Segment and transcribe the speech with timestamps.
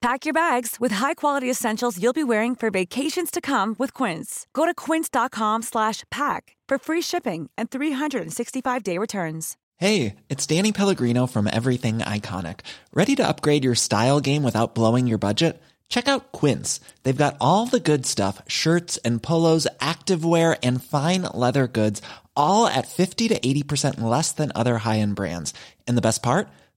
[0.00, 4.46] Pack your bags with high-quality essentials you'll be wearing for vacations to come with Quince.
[4.54, 9.56] Go to quince.com/pack for free shipping and 365-day returns.
[9.76, 12.60] Hey, it's Danny Pellegrino from Everything Iconic.
[12.94, 15.60] Ready to upgrade your style game without blowing your budget?
[15.90, 16.80] Check out Quince.
[17.02, 22.00] They've got all the good stuff, shirts and polos, activewear and fine leather goods,
[22.34, 25.52] all at 50 to 80% less than other high-end brands.
[25.86, 26.48] And the best part?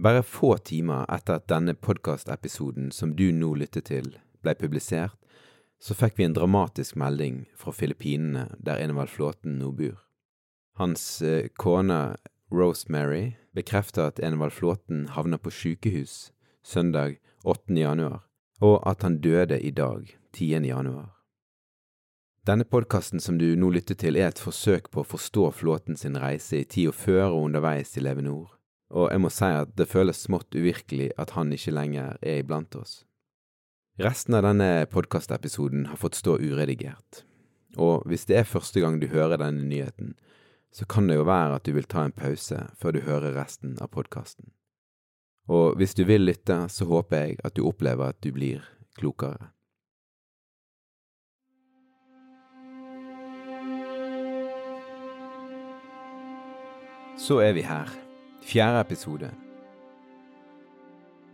[0.00, 4.06] Bare få timer etter at denne podkastepisoden som du nå lytter til,
[4.40, 5.12] ble publisert,
[5.76, 9.98] så fikk vi en dramatisk melding fra Filippinene, der Enevald Flåten nå bor.
[10.80, 12.16] Hans eh, kone
[12.48, 16.30] Rosemary bekrefter at Enevald Flåten havna på sykehus
[16.64, 17.76] søndag 8.
[17.76, 18.22] januar,
[18.64, 20.64] og at han døde i dag, 10.
[20.64, 21.10] januar.
[22.48, 26.16] Denne podkasten som du nå lytter til, er et forsøk på å forstå Flåten sin
[26.16, 28.56] reise i tida før og underveis i Leve Nord
[28.90, 32.74] og jeg må si at det føles smått uvirkelig at han ikke lenger er iblant
[32.78, 33.04] oss.
[34.00, 37.24] Resten av denne podkastepisoden har fått stå uredigert,
[37.78, 40.14] og hvis det er første gang du hører denne nyheten,
[40.74, 43.76] så kan det jo være at du vil ta en pause før du hører resten
[43.82, 44.50] av podkasten.
[45.50, 48.62] Og hvis du vil lytte, så håper jeg at du opplever at du blir
[48.98, 49.50] klokere.
[57.20, 57.90] Så er vi her
[58.40, 59.28] Fjerde episode.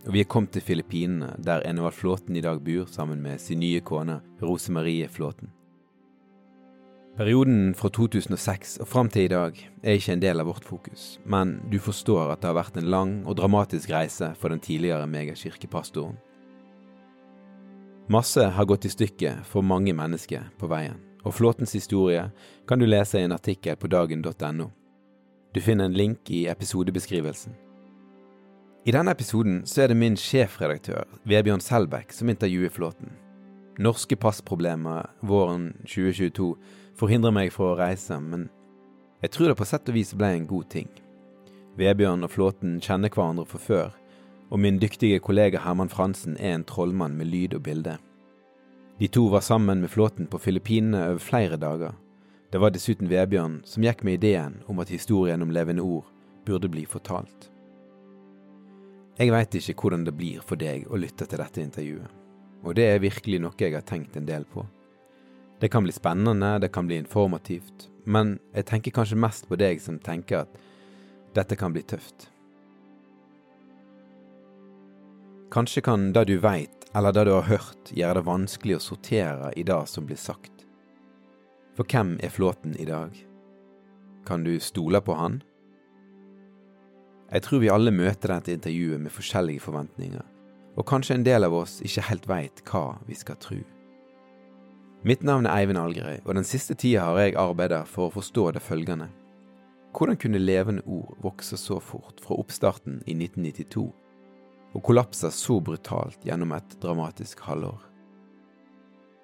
[0.06, 3.60] Og vi er kommet til Filippinene, der Enevald Flåten i dag bor sammen med sin
[3.62, 5.52] nye kone Rosemarie Flåten.
[7.16, 11.04] Perioden fra 2006 og fram til i dag er ikke en del av vårt fokus,
[11.24, 15.06] men du forstår at det har vært en lang og dramatisk reise for den tidligere
[15.06, 16.18] megakirkepastoren.
[18.12, 22.26] Masse har gått i stykker for mange mennesker på veien, og Flåtens historie
[22.68, 24.68] kan du lese i en artikkel på dagen.no.
[25.56, 27.54] Du finner en link i episodebeskrivelsen.
[28.84, 33.14] I denne episoden så er det min sjefredaktør, Vebjørn Selbekk, som intervjuer Flåten.
[33.80, 36.50] Norske passproblemer våren 2022
[37.00, 38.50] forhindrer meg fra å reise, men
[39.24, 40.92] jeg tror det på sett og vis ble en god ting.
[41.80, 43.98] Vebjørn og Flåten kjenner hverandre fra før,
[44.52, 47.96] og min dyktige kollega Herman Fransen er en trollmann med lyd og bilde.
[49.00, 51.96] De to var sammen med Flåten på Filippinene over flere dager
[52.50, 56.06] det var dessuten Vebjørn som gikk med ideen om at historien om levende ord
[56.46, 57.50] burde bli fortalt.
[59.18, 62.08] Jeg veit ikke hvordan det blir for deg å lytte til dette intervjuet,
[62.62, 64.66] og det er virkelig noe jeg har tenkt en del på.
[65.58, 69.80] Det kan bli spennende, det kan bli informativt, men jeg tenker kanskje mest på deg
[69.82, 70.58] som tenker at
[71.34, 72.28] dette kan bli tøft.
[75.50, 79.52] Kanskje kan det du veit, eller det du har hørt, gjøre det vanskelig å sortere
[79.56, 80.55] i det som blir sagt.
[81.76, 83.12] For hvem er Flåten i dag?
[84.26, 85.42] Kan du stole på han?
[87.28, 90.22] Jeg tror vi alle møter dette intervjuet med forskjellige forventninger,
[90.76, 93.58] og kanskje en del av oss ikke helt veit hva vi skal tro.
[95.06, 98.46] Mitt navn er Eivind Algerøy, og den siste tida har jeg arbeida for å forstå
[98.56, 99.10] det følgende.
[99.92, 103.84] Hvordan kunne levende ord vokse så fort fra oppstarten i 1992,
[104.72, 107.84] og kollapse så brutalt gjennom et dramatisk halvår?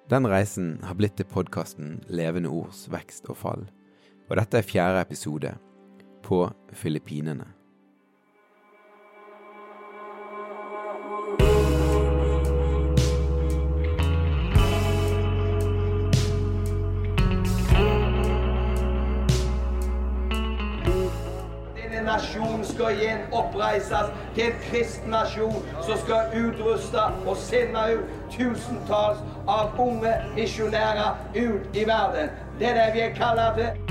[0.09, 3.65] Den reisen har blitt til podkasten Levende ords vekst og fall,
[4.27, 5.55] og dette er fjerde episode
[6.27, 6.43] på
[6.75, 7.47] Filippinene.
[22.03, 29.23] nasjon skal igjen oppreises til en kristen nasjon som skal utruste og sende ut tusentalls
[29.47, 32.29] av unge misjonærer ut i verden.
[32.59, 33.82] Det er det vi er kalt.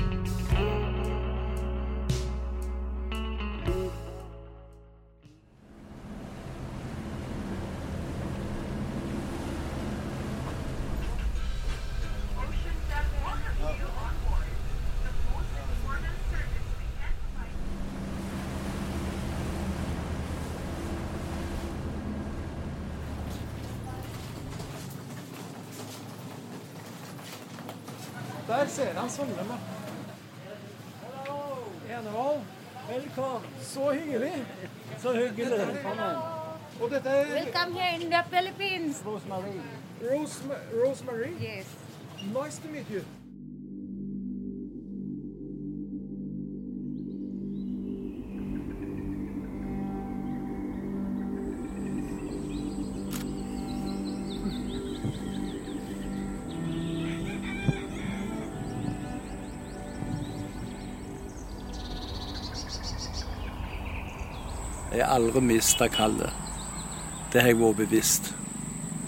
[29.03, 29.57] Jeg Sondre med.
[31.99, 32.41] Enevold.
[32.89, 33.41] Velkommen.
[33.61, 34.45] Så hyggelig.
[34.99, 35.53] Så hyggelig.
[36.81, 39.03] Og dette er Welcome here in the Philippines.
[39.05, 39.59] Rosemary.
[40.85, 41.33] Rosemary.
[41.41, 41.67] Yes.
[42.23, 43.22] Nice to meet you.
[65.13, 66.33] Aldri miste kallet.
[67.31, 68.33] Det har jeg vært bevisst.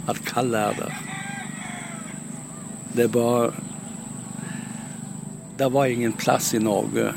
[0.10, 0.94] At kallet er der.
[2.96, 3.54] Det er bare
[5.58, 7.14] Det var ingen plass i Norge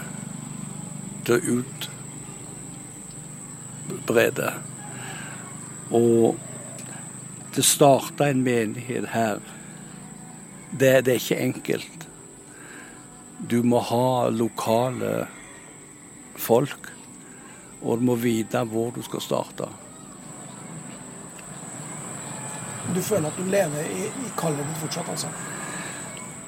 [1.26, 1.62] til å
[3.90, 4.52] utbrede.
[5.90, 6.36] Og
[7.56, 9.40] det starta en menighet her.
[10.70, 12.06] Det, det er ikke enkelt.
[13.50, 15.26] Du må ha lokale
[16.38, 16.87] folk.
[17.82, 19.68] Og du må vite hvor du skal starte.
[22.94, 25.28] Du føler at du lever i, i kallet fortsatt, altså?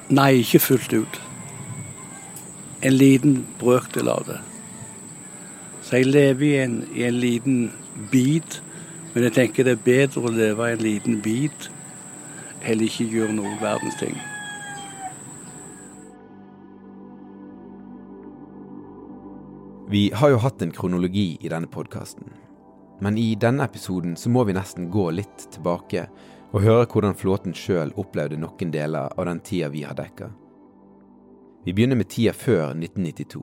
[0.09, 1.21] Nei, ikke fullt ut.
[2.81, 4.39] En liten brøkdel av det.
[5.85, 7.61] Så jeg lever i en, i en liten
[8.11, 8.63] bit,
[9.13, 11.69] men jeg tenker det er bedre å leve i en liten bit
[12.61, 14.17] heller ikke gjøre noen verdens ting.
[19.91, 22.23] Vi har jo hatt en kronologi i denne podkasten.
[23.03, 26.05] Men i denne episoden så må vi nesten gå litt tilbake
[26.53, 30.29] og høre hvordan flåten sjøl opplevde noen deler av den tida vi har dekka.
[31.65, 33.41] Vi begynner med tida før 1992.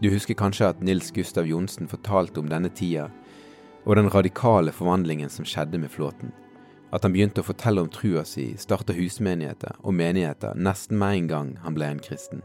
[0.00, 3.10] Du husker kanskje at Nils Gustav Johnsen fortalte om denne tida
[3.84, 6.32] og den radikale forvandlingen som skjedde med flåten.
[6.96, 11.30] At han begynte å fortelle om trua si, starta husmenigheter og menigheter nesten med en
[11.34, 12.40] gang han ble en kristen.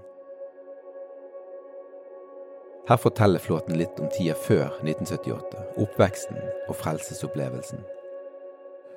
[2.85, 6.37] Her forteller Flåten litt om tida før 1978, oppveksten
[6.69, 7.81] og frelsesopplevelsen.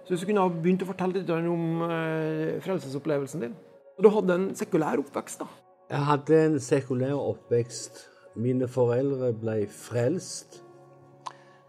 [0.05, 3.57] Så hvis du kunne ha begynt å fortelle litt om eh, frelsesopplevelsen din.
[3.97, 5.49] Du hadde en sekulær oppvekst, da.
[5.89, 8.05] Jeg hadde en sekulær oppvekst.
[8.37, 10.61] Mine foreldre ble frelst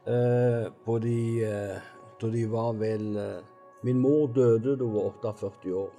[0.04, 1.18] eh, de,
[1.48, 1.88] eh,
[2.20, 3.40] da de var vel eh,
[3.88, 5.92] Min mor døde da hun var 48 år.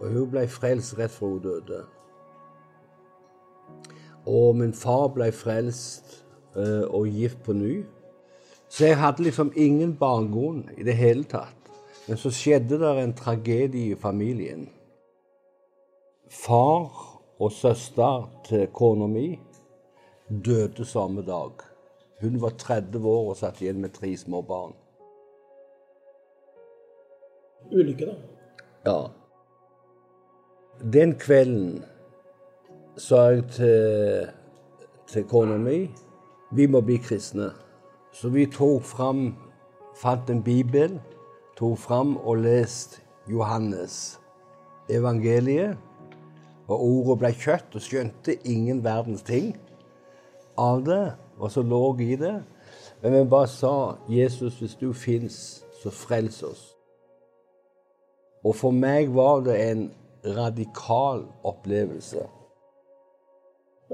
[0.00, 1.84] Og hun ble frelst rett fra hun døde.
[4.26, 6.22] Og min far ble frelst
[6.56, 7.82] uh, og gift på ny.
[8.68, 11.58] Så jeg hadde liksom ingen barngrunn i det hele tatt.
[12.08, 14.68] Men så skjedde det en tragedie i familien.
[16.30, 16.88] Far
[17.42, 19.26] og søster til kona mi
[20.28, 21.50] døde samme dag.
[22.22, 24.74] Hun var 30 år og satt igjen med tre små barn.
[27.72, 28.14] Ulykke, da.
[28.86, 28.98] Ja.
[30.92, 31.82] Den kvelden
[32.96, 34.32] sa jeg til,
[35.08, 35.86] til kona mi
[36.52, 37.50] vi må bli kristne.
[38.12, 39.30] Så vi tok fram,
[39.96, 40.98] fant en bibel,
[41.56, 44.18] tok fram og leste Johannes
[44.92, 45.78] evangeliet.
[46.68, 49.54] Og ordet ble kjøtt, og skjønte ingen verdens ting
[50.60, 52.36] av det, og så lå i det.
[53.02, 56.76] Men vi bare sa, 'Jesus, hvis du fins, så frels oss'.
[58.44, 59.90] Og for meg var det en
[60.24, 62.28] radikal opplevelse.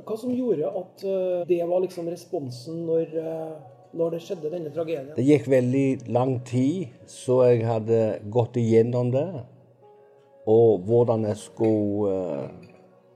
[0.07, 3.52] Hva som gjorde at eh, det var liksom responsen når, eh,
[3.99, 5.14] når det skjedde, denne tragedien?
[5.17, 9.28] Det gikk veldig lang tid, så jeg hadde gått igjennom det.
[10.49, 12.69] Og hvordan jeg skulle, eh,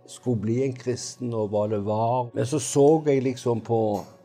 [0.06, 2.32] skulle bli en kristen, og hva det var.
[2.34, 3.82] Men så så jeg liksom på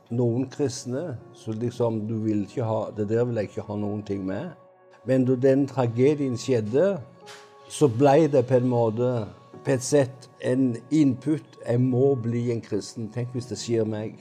[0.10, 4.04] noen kristne så liksom du vil ikke ha, Det der vil jeg ikke ha noen
[4.04, 4.52] ting med.
[5.06, 6.98] Men da den tragedien skjedde,
[7.70, 9.28] så ble det på en måte
[9.64, 11.58] på et sett en input.
[11.68, 13.10] Jeg må bli en kristen.
[13.14, 14.18] Tenk hvis det skjer meg.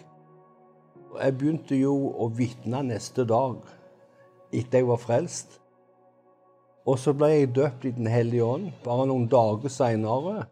[1.16, 3.62] Jeg begynte jo å vitne neste dag
[4.52, 5.58] etter jeg var frelst.
[6.86, 10.46] Og så ble jeg døpt i Den hellige ånd bare noen dager seinere.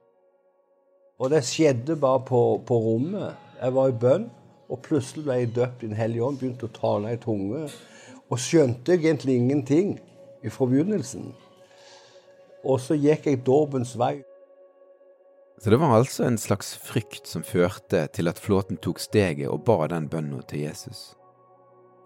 [1.19, 3.37] Og det skjedde bare på, på, rommet.
[3.61, 4.26] Jeg var i bønn,
[4.69, 7.69] og plutselig ble jeg døpt i Den hellige ånd, begynte å tale i tunge.
[8.31, 10.00] Og skjønte egentlig ingenting.
[10.50, 11.33] fra begynnelsen.
[12.64, 14.25] Og så gikk jeg dåpens vei.
[15.64, 19.62] Så det var altså en slags frykt som førte til at Flåten tok steget og
[19.64, 21.14] ba den bønnen til Jesus.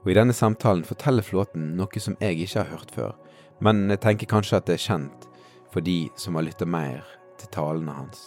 [0.04, 3.16] Og i denne samtalen forteller Flåten noe som jeg ikke har hørt før,
[3.58, 5.26] men jeg tenker kanskje at det er kjent
[5.74, 7.02] for de som har lytta mer
[7.42, 8.22] til talene hans.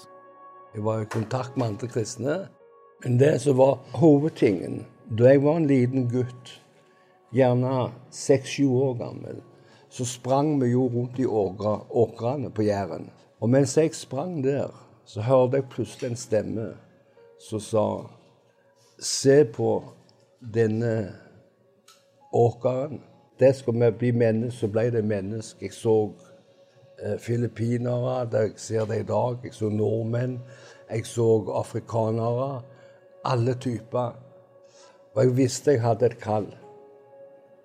[0.75, 2.38] Jeg var i kontakt med andre kristne.
[3.05, 4.83] Men det som var hovedtingen
[5.15, 6.55] Da jeg var en liten gutt,
[7.31, 9.41] gjerne seks-sju år gammel,
[9.88, 13.09] så sprang vi jo rundt i åkrene på Jæren.
[13.39, 14.71] Og mens jeg sprang der,
[15.05, 16.67] så hørte jeg plutselig en stemme
[17.41, 17.86] som sa
[19.01, 19.70] Se på
[20.53, 21.13] denne
[22.31, 23.01] åkeren.
[23.39, 25.65] Det skal vi bli menneske, så ble det menneske.
[25.65, 25.96] Jeg så
[27.01, 29.39] eh, filippinere, jeg ser det i dag.
[29.43, 30.38] Jeg så nordmenn.
[30.91, 32.62] Jeg så afrikanere.
[33.25, 34.13] Alle typer.
[35.15, 36.48] Og jeg visste jeg hadde et kall.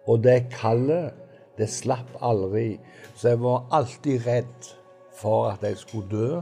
[0.06, 1.12] Og det kallet,
[1.58, 2.80] det slapp aldri.
[3.14, 4.72] Så jeg var alltid redd
[5.12, 6.40] for at jeg skulle dø.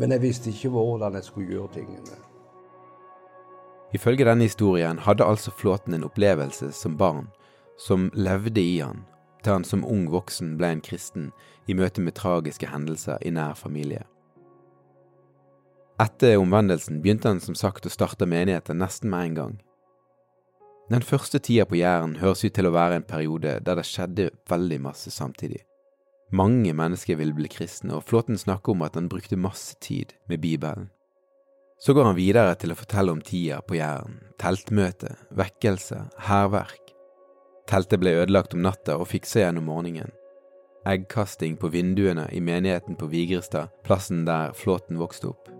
[0.00, 2.16] Men jeg visste ikke hvordan jeg skulle gjøre tingene.
[3.92, 7.28] Ifølge denne historien hadde altså Flåten en opplevelse som barn
[7.80, 9.04] som levde i han,
[9.42, 11.30] til han som ung voksen ble en kristen
[11.68, 14.04] i møte med tragiske hendelser i nær familie.
[16.00, 19.56] Etter omvendelsen begynte han som sagt å starte menigheter nesten med en gang.
[20.90, 24.30] Den første tida på Jæren høres ut til å være en periode der det skjedde
[24.48, 25.60] veldig masse samtidig.
[26.30, 30.40] Mange mennesker ville bli kristne, og Flåten snakker om at han brukte masse tid med
[30.40, 30.90] Bibelen.
[31.80, 36.92] Så går han videre til å fortelle om tida på Jæren, teltmøte, vekkelse, hærverk.
[37.70, 40.12] Teltet ble ødelagt om natta og fiksa igjen om morgenen.
[40.86, 45.50] Eggkasting på vinduene i menigheten på Vigrestad, plassen der Flåten vokste opp.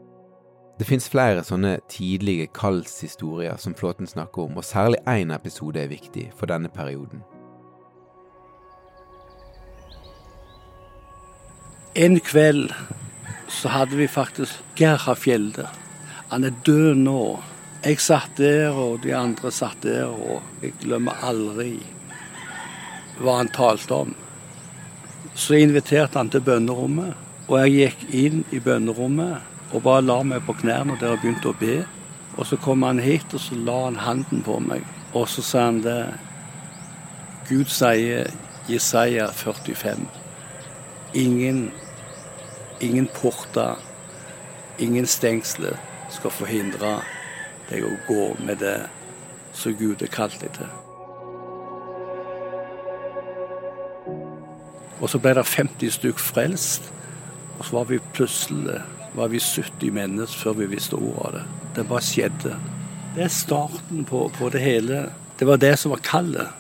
[0.80, 5.92] Det fins flere sånne tidlige kallshistorier som Flåten snakker om, og særlig én episode er
[5.92, 7.20] viktig for denne perioden.
[11.94, 12.70] En kveld
[13.48, 15.66] så hadde vi faktisk Gerhard Fjelde.
[16.28, 17.40] Han er død nå.
[17.82, 21.80] Jeg satt der, og de andre satt der, og jeg glemmer aldri
[23.18, 24.14] hva han talte om.
[25.34, 27.16] Så inviterte han til bønnerommet,
[27.48, 31.50] og jeg gikk inn i bønnerommet og bare la meg på knærne der og begynte
[31.50, 31.80] å be.
[32.38, 34.86] Og så kom han hit, og så la han handen på meg.
[35.10, 36.00] Og så sa han det
[37.50, 38.30] Gud sier
[38.70, 40.19] Jesaja 45.
[41.14, 41.70] Ingen,
[42.80, 43.78] ingen porter,
[44.78, 45.78] ingen stengsler
[46.10, 47.00] skal forhindre
[47.70, 48.76] deg å gå med det
[49.56, 50.70] som Gud har kalt deg til.
[55.00, 56.90] Og så ble det 50 stykk frelst,
[57.58, 58.78] og så var vi plutselig
[59.14, 61.42] var vi 70 mennesker før vi visste ordet av det.
[61.76, 62.54] Det bare skjedde.
[63.16, 65.08] Det er starten på, på det hele.
[65.38, 66.52] Det var det som var kallet.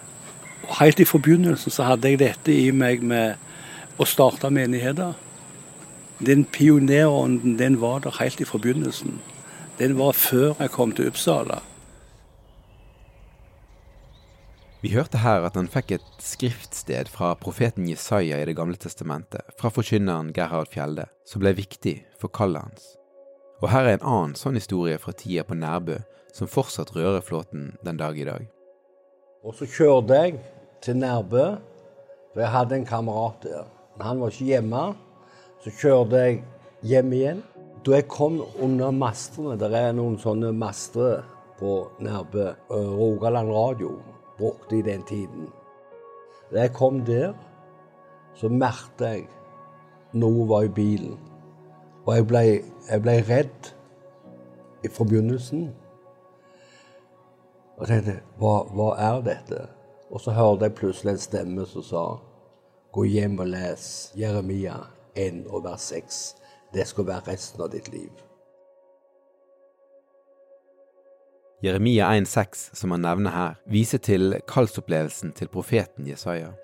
[0.66, 3.38] Og Helt i forbegynnelsen så hadde jeg dette i meg med
[4.00, 5.12] å starta menigheter.
[6.24, 9.18] Den pionerånden den var der helt i forbegynnelsen.
[9.80, 11.60] Den var før jeg kom til Uppsala.
[14.80, 19.44] Vi hørte her at han fikk et skriftsted fra profeten Jesaja i Det gamle testamentet,
[19.60, 22.86] fra forkynneren Gerhard Fjelde, som ble viktig for kallet hans.
[23.60, 25.98] Og her er en annen sånn historie fra tida på Nærbø,
[26.32, 28.46] som fortsatt rører flåten den dag i dag.
[29.44, 30.40] Og så kjørte jeg
[30.80, 31.44] til Nærbø,
[32.32, 33.68] for jeg hadde en kamerat der.
[34.00, 34.84] Han var ikke hjemme.
[35.60, 36.42] Så kjørte jeg
[36.82, 37.42] hjem igjen.
[37.84, 41.22] Da jeg kom under mastene, det er noen sånne master
[41.60, 43.94] på Nærbø, Rogaland Radio
[44.38, 45.48] brukte i den tiden.
[46.52, 47.32] Da jeg kom der,
[48.34, 49.26] så merket jeg
[50.12, 51.18] noe var i bilen.
[52.06, 52.42] Og jeg ble,
[52.90, 53.70] jeg ble redd
[54.88, 55.68] fra begynnelsen.
[57.78, 59.60] Og tenkte hva, hva er dette?
[60.10, 62.04] Og så hørte jeg plutselig en stemme som sa
[62.92, 63.84] gå hjem og les
[64.18, 64.74] Jeremia
[65.14, 66.18] 1 og vers 6.
[66.74, 68.10] Det skal være resten av ditt liv.
[71.62, 76.54] Jeremia 1,6, som han nevner her, viser til kallsopplevelsen til profeten Jesaja.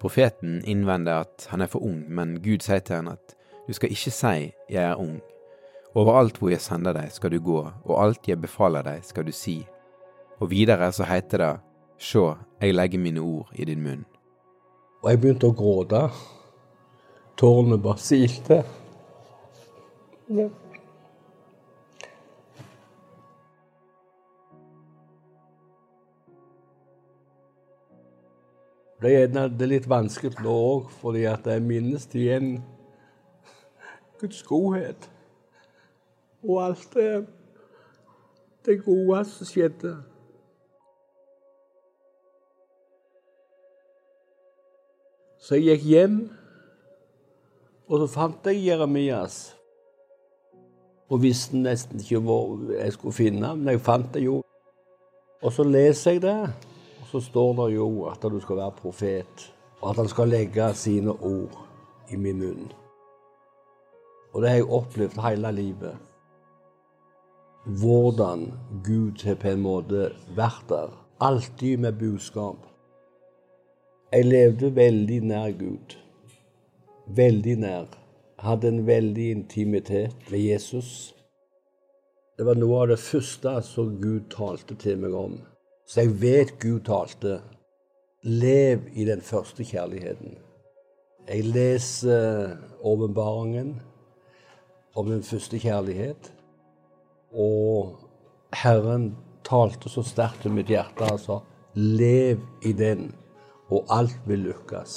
[0.00, 3.34] Profeten innvender at han er for ung, men Gud sier til han at
[3.66, 4.36] du skal ikke si
[4.70, 5.18] jeg er ung.
[5.98, 9.34] Overalt hvor jeg sender deg, skal du gå, og alt jeg befaler deg, skal du
[9.34, 9.58] si.
[10.40, 11.52] Og videre så heter det
[12.00, 12.30] Sjå,
[12.62, 14.06] jeg legger mine ord i din munn.
[15.00, 16.00] Og jeg begynte å gråte.
[17.40, 18.58] Tårene bare silte.
[20.28, 20.48] Ja.
[29.00, 32.58] Det er litt vanskelig nå òg, fordi at jeg minnes igjen
[34.20, 35.08] Guds godhet
[36.42, 37.26] og alt det,
[38.68, 39.94] det gode som skjedde.
[45.40, 46.16] Så jeg gikk hjem,
[47.88, 49.38] og så fant jeg Jeremias.
[51.10, 54.42] Og visste nesten ikke hvor jeg skulle finne, ham, men jeg fant det jo.
[55.40, 56.36] Og så leser jeg det,
[57.00, 59.48] og så står det jo at du skal være profet,
[59.80, 61.56] og at han skal legge sine ord
[62.12, 62.70] i min munn.
[64.34, 65.96] Og det har jeg opplevd hele livet.
[67.80, 68.50] Hvordan
[68.84, 70.92] Gud har på en måte vært der.
[71.20, 72.69] Alltid med budskap.
[74.12, 75.92] Jeg levde veldig nær Gud.
[77.14, 77.84] Veldig nær.
[78.42, 81.14] Hadde en veldig intimitet med Jesus.
[82.34, 85.36] Det var noe av det første som Gud talte til meg om.
[85.86, 87.36] Så jeg vet Gud talte.
[88.26, 90.34] Lev i den første kjærligheten.
[91.30, 93.76] Jeg leser åpenbaringen
[94.98, 96.32] om den første kjærlighet.
[97.30, 97.94] Og
[98.58, 99.12] Herren
[99.46, 101.44] talte så sterkt til mitt hjerte, altså.
[101.78, 103.12] Lev i den
[103.70, 104.96] og alt vil lykkes.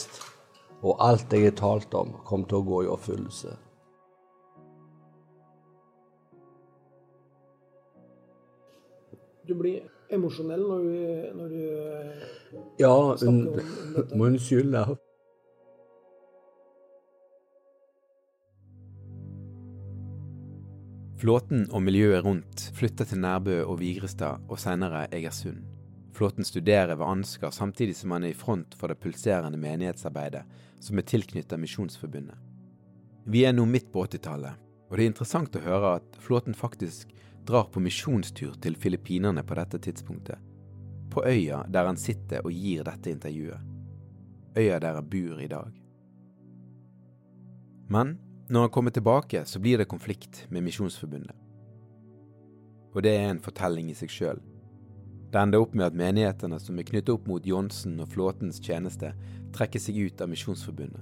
[0.83, 3.53] Og alt jeg har talt om, kommer til å gå i oppfyllelse.
[9.43, 10.99] Du blir emosjonell når du,
[11.37, 11.63] når du
[12.79, 14.03] ja, snakker om, om dette.
[14.03, 14.77] Ja, unnskyld.
[21.23, 25.72] Flåten og miljøet rundt flytter til Nærbø og Vigrestad og senere Egersund.
[26.13, 30.43] Flåten studerer ved Ansgar samtidig som han er i front for det pulserende menighetsarbeidet
[30.79, 32.37] som er tilknyttet Misjonsforbundet.
[33.25, 37.13] Vi er nå midt på 80-tallet, og det er interessant å høre at Flåten faktisk
[37.47, 40.37] drar på misjonstur til Filippinene på dette tidspunktet.
[41.11, 43.71] På øya der han sitter og gir dette intervjuet.
[44.57, 45.73] Øya der han bor i dag.
[47.89, 48.17] Men
[48.49, 51.35] når han kommer tilbake, så blir det konflikt med Misjonsforbundet.
[52.93, 54.41] Og det er en fortelling i seg sjøl.
[55.33, 59.15] Det ender opp med at menighetene som er knyttet opp mot Johnsen og Flåtens tjeneste,
[59.55, 61.01] trekker seg ut av Misjonsforbundet.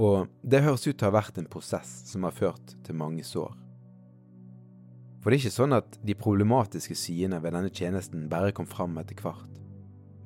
[0.00, 3.26] Og det høres ut til å ha vært en prosess som har ført til mange
[3.28, 3.52] sår.
[5.20, 8.96] For det er ikke sånn at de problematiske sidene ved denne tjenesten bare kom fram
[9.02, 9.58] etter hvert.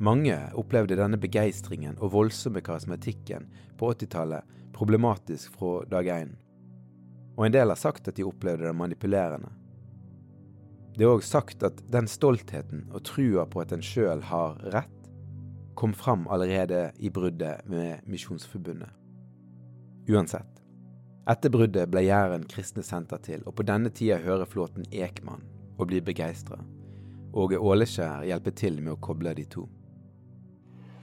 [0.02, 3.48] Mange opplevde denne begeistringen og voldsomme karismatikken
[3.80, 4.46] på 80-tallet
[4.76, 6.36] problematisk fra dag én.
[7.34, 9.50] Og en del har sagt at de opplevde det manipulerende.
[10.92, 14.98] Det er òg sagt at den stoltheten og trua på at en sjøl har rett,
[15.74, 18.92] kom fram allerede i bruddet med Misjonsforbundet.
[20.12, 20.48] Uansett.
[21.30, 25.44] Etter bruddet ble Jæren kristne senter til, og på denne tida hører Flåten Ekman
[25.78, 26.58] og blir begeistra.
[27.32, 29.64] Åge Åleskjær hjelper til med å koble de to.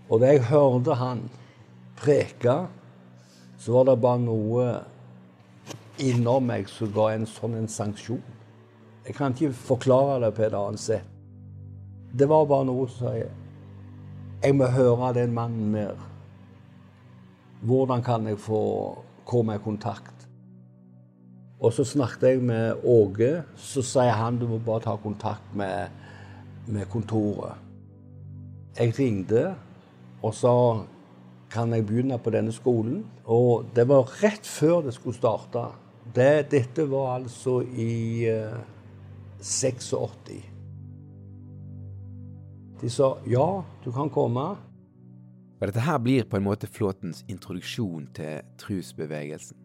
[0.09, 1.23] Og da jeg hørte han
[1.97, 2.55] preke,
[3.57, 4.67] så var det bare noe
[5.99, 8.21] innom meg som ga en sånn en sanksjon.
[9.09, 11.05] Jeg kan ikke forklare det på et annet sett.
[12.13, 13.15] Det var bare noe som sa
[14.43, 15.97] Jeg må høre den mannen mer.
[17.65, 18.61] Hvordan kan jeg få
[19.25, 20.27] komme i kontakt?
[21.59, 23.43] Og så snakket jeg med Åge.
[23.57, 25.89] Så sier han du må bare ta kontakt med,
[26.67, 27.57] med kontoret.
[28.77, 29.55] Jeg ringte
[30.21, 30.55] og sa
[31.49, 33.07] kan jeg begynne på denne skolen?
[33.25, 35.71] Og det var rett før det skulle starte.
[36.15, 38.59] Det, dette var altså i uh,
[39.39, 40.43] 86.
[42.81, 44.45] De sa ja, du kan komme.
[45.59, 49.57] Og dette her blir på en måte Flåtens introduksjon til trusbevegelsen.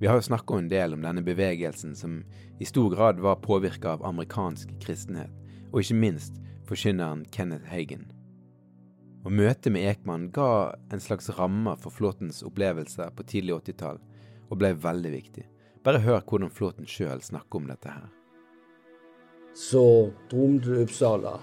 [0.00, 2.22] Vi har jo snakka en del om denne bevegelsen som
[2.60, 5.32] i stor grad var påvirka av amerikansk kristenhet,
[5.72, 8.06] og ikke minst forkynneren Kenneth Hagen.
[9.24, 14.00] Og Møtet med Ekman ga en slags ramme for Flåtens opplevelser på tidlig 80-tall,
[14.48, 15.44] og ble veldig viktig.
[15.84, 18.08] Bare hør hvordan Flåten sjøl snakker om dette her.
[19.54, 21.38] Så dro til Uppsala.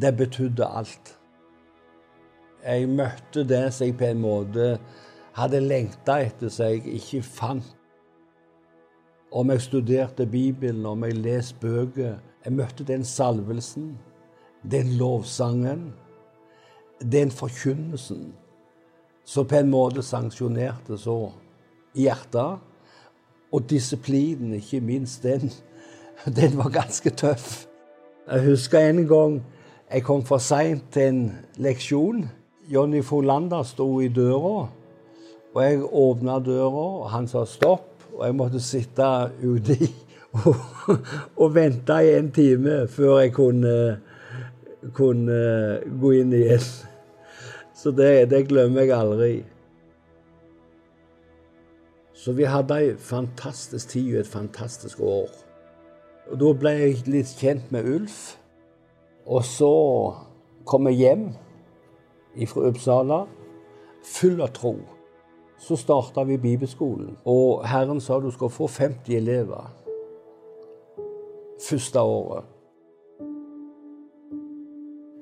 [0.00, 1.18] Det betydde alt.
[2.64, 4.70] Jeg møtte det som jeg på en måte
[5.36, 7.72] hadde lengta etter, som jeg ikke fant.
[9.32, 12.18] Om jeg studerte Bibelen, om jeg leste bøker.
[12.44, 13.96] Jeg møtte den salvelsen,
[14.62, 15.92] den lovsangen
[17.00, 18.32] den forkynnelsen
[19.24, 21.32] som på en måte sanksjonerte så
[21.96, 22.62] hjertet,
[23.52, 25.50] og disiplinen, ikke minst den,
[26.38, 27.66] den var ganske tøff.
[28.30, 29.36] Jeg husker en gang
[29.90, 31.20] jeg kom for seint til en
[31.62, 32.24] leksjon.
[32.66, 34.66] Jonny Folander sto i døra,
[35.54, 37.92] og jeg åpna døra, og han sa stopp.
[38.16, 39.06] Og jeg måtte sitte
[39.44, 39.76] ute
[40.36, 40.56] og,
[41.36, 43.76] og vente i en time før jeg kunne
[44.94, 45.36] kunne
[46.00, 46.64] gå inn igjen.
[47.80, 49.32] Så det, det glemmer jeg aldri.
[52.16, 55.45] Så vi hadde ei fantastisk tid og et fantastisk år.
[56.30, 58.36] Og Da ble jeg litt kjent med Ulf.
[59.26, 59.72] Og så
[60.66, 61.26] kom jeg hjem
[62.46, 63.26] fra Uppsala.
[64.06, 64.76] full av tro.
[65.58, 69.72] Så starta vi bibelskolen, og Herren sa du skal få 50 elever
[71.58, 72.44] første året.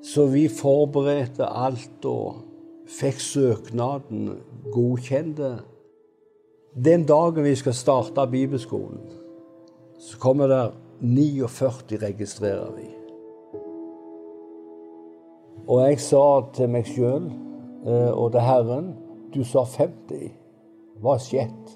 [0.05, 2.43] Så vi forberedte alt og
[2.90, 4.35] fikk søknaden
[4.75, 5.55] godkjente.
[6.75, 9.01] Den dagen vi skal starte bibelskolen,
[9.99, 10.64] så kommer det
[11.00, 12.88] 49 registrerer vi.
[15.68, 17.30] Og jeg sa til meg sjøl
[18.12, 18.92] og til Herren
[19.35, 20.33] du sa 50.
[21.02, 21.72] Hva skjedd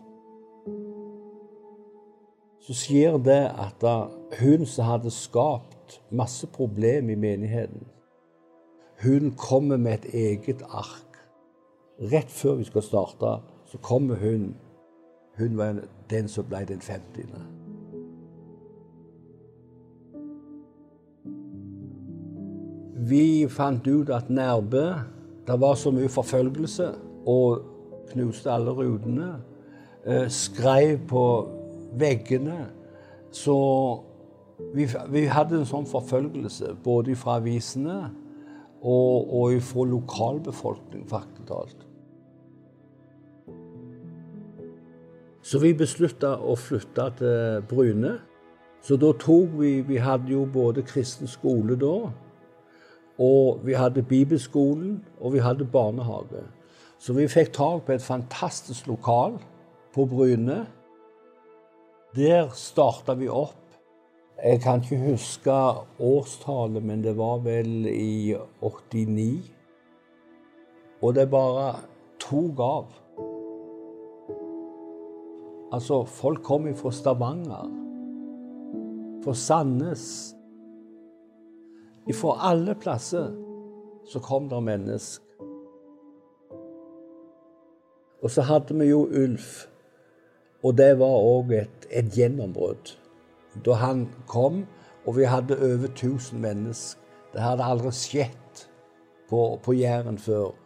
[2.62, 3.84] Så skjer det at
[4.38, 7.86] hun som hadde skapt masse problem i menigheten,
[9.02, 11.16] hun kommer med et eget ark.
[12.12, 14.56] Rett før vi skal starte, så kommer hun.
[15.38, 17.57] Hun var den som ble den 50.
[22.98, 24.86] Vi fant ut at Nærbø
[25.46, 26.88] Det var så mye forfølgelse
[27.26, 27.62] og
[28.10, 29.28] knuste alle rutene.
[30.28, 31.24] Skrev på
[31.96, 32.66] veggene.
[33.30, 33.56] Så
[34.74, 38.10] vi, vi, hadde en sånn forfølgelse både fra avisene
[38.82, 41.84] og, og fra lokalbefolkning, faktisk talt.
[45.48, 48.18] Så vi beslutta å flytte til Bryne.
[48.84, 52.10] Så da tok vi Vi hadde jo både kristen skole da,
[53.18, 56.44] og vi hadde bibelskolen, og vi hadde barnehage.
[56.98, 59.38] Så vi fikk tak på et fantastisk lokal
[59.94, 60.66] på Bryne.
[62.16, 63.56] Der starta vi opp.
[64.38, 65.54] Jeg kan ikke huske
[65.98, 69.50] årstallet, men det var vel i 89.
[71.02, 71.72] Og det bare
[72.22, 72.86] tok av.
[75.72, 77.66] Altså, folk kom fra Stavanger,
[79.24, 80.37] fra Sandnes
[82.14, 83.34] Fra alle plasser
[84.08, 85.24] så kom det mennesker.
[88.22, 89.66] Og så hadde vi jo Ulf.
[90.64, 92.96] Og det var òg et, et gjennombrudd.
[93.64, 94.64] Da han kom,
[95.06, 97.00] og vi hadde over 1000 mennesker.
[97.32, 98.64] Det hadde aldri skjedd
[99.28, 100.56] på, på Jæren før.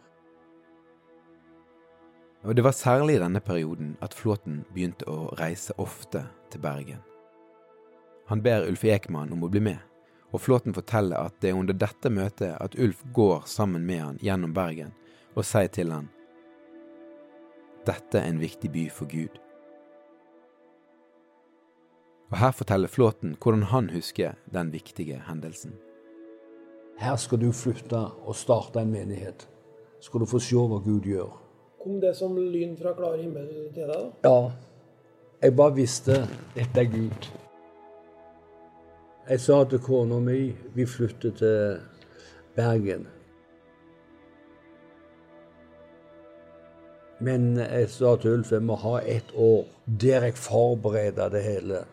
[2.43, 6.99] Og Det var særlig i denne perioden at Flåten begynte å reise ofte til Bergen.
[8.27, 9.79] Han ber Ulf Ekman om å bli med,
[10.33, 14.19] og Flåten forteller at det er under dette møtet at Ulf går sammen med han
[14.21, 14.91] gjennom Bergen
[15.33, 16.09] og sier til han
[17.85, 19.39] dette er en viktig by for Gud.
[22.31, 25.75] Og Her forteller Flåten hvordan han husker den viktige hendelsen.
[26.97, 29.47] Her skal du flytte og starte en menighet.
[29.99, 31.33] Skal du få se hva Gud gjør.
[31.83, 34.11] Kom det som lyn fra klar himmel til deg?
[34.23, 34.29] da?
[34.29, 34.51] Ja.
[35.43, 36.21] Jeg bare visste
[36.55, 37.27] dette er Gud.
[39.23, 41.77] Jeg sa til kona mi vi flytter til
[42.57, 43.05] Bergen.
[47.23, 51.85] Men jeg sa til Ulf jeg må ha et år der jeg forbereder det hele.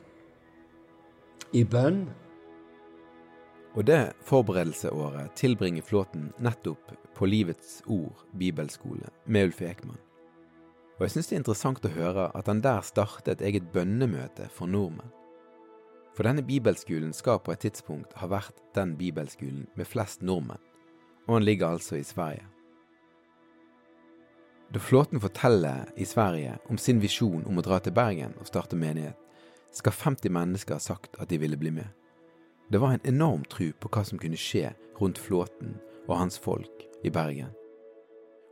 [1.55, 2.03] I bønn.
[3.79, 10.03] Og det forberedelseåret tilbringer Flåten nettopp på Livets Ord bibelskole med Ulf Ekman.
[10.99, 14.51] Og jeg syns det er interessant å høre at han der startet et eget bønnemøte
[14.51, 15.20] for nordmenn.
[16.21, 20.61] For denne bibelskolen skal på et tidspunkt ha vært den bibelskolen med flest nordmenn,
[21.25, 22.43] og han ligger altså i Sverige.
[24.69, 28.77] Da Flåten forteller i Sverige om sin visjon om å dra til Bergen og starte
[28.77, 29.17] menighet,
[29.73, 31.89] skal 50 mennesker ha sagt at de ville bli med.
[32.69, 36.85] Det var en enorm tro på hva som kunne skje rundt Flåten og hans folk
[37.01, 37.57] i Bergen.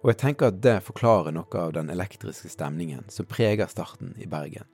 [0.01, 4.25] Og jeg tenker at det forklarer noe av den elektriske stemningen som preger starten i
[4.25, 4.65] Bergen.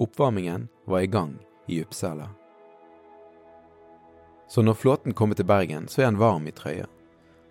[0.00, 1.36] Oppvarmingen var i gang
[1.70, 2.28] i Uppsala.
[4.50, 6.88] Så når Flåten kommer til Bergen, så er han varm i trøya.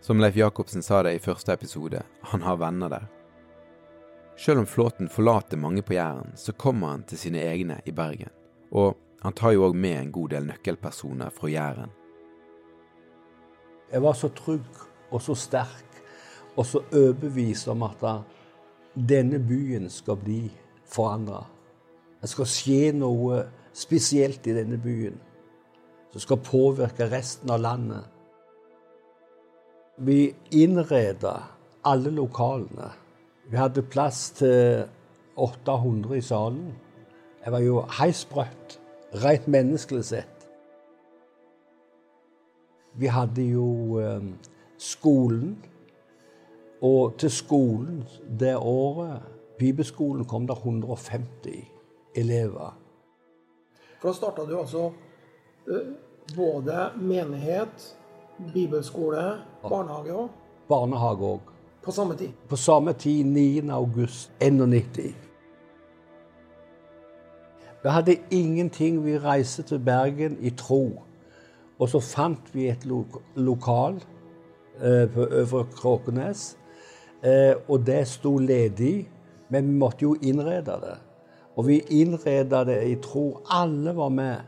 [0.01, 2.01] Som Leif Jacobsen sa det i første episode,
[2.31, 3.05] han har venner der.
[4.39, 8.31] Selv om Flåten forlater mange på Jæren, så kommer han til sine egne i Bergen.
[8.71, 11.91] Og han tar jo òg med en god del nøkkelpersoner fra Jæren.
[13.91, 16.01] Jeg var så trygg og så sterk
[16.55, 18.03] og så overbevist om at
[18.95, 20.49] denne byen skal bli
[20.87, 21.45] forandra.
[22.21, 23.43] Det skal skje noe
[23.79, 25.17] spesielt i denne byen
[26.11, 28.03] som skal påvirke resten av landet.
[29.97, 31.35] Vi innreda
[31.85, 32.89] alle lokalene.
[33.49, 34.85] Vi hadde plass til
[35.35, 36.73] 800 i salen.
[37.43, 38.79] Det var jo helt sprøtt,
[39.23, 40.47] rent menneskelig sett.
[42.99, 44.23] Vi hadde jo eh,
[44.77, 45.57] skolen.
[46.81, 48.03] Og til skolen
[48.39, 49.21] det året,
[49.59, 51.65] bibelskolen, kom det 150
[52.15, 52.78] elever.
[53.99, 54.91] For da starta du altså
[56.35, 57.95] både menighet,
[58.53, 59.23] bibelskole,
[59.63, 60.29] barnehage òg?
[60.69, 61.55] Barnehage òg.
[61.83, 62.29] På samme tid?
[62.47, 63.69] På samme tid, 9.
[63.69, 65.15] august 91.
[67.83, 69.05] Vi hadde ingenting.
[69.05, 71.03] Vi reiste til Bergen i tro.
[71.79, 74.01] Og så fant vi et lo lokal
[74.81, 76.57] eh, på Øvre Kråkenes.
[77.23, 79.09] Eh, og det sto ledig,
[79.49, 80.97] men vi måtte jo innrede det.
[81.59, 83.41] Og vi innreda det i tro.
[83.51, 84.47] Alle var med.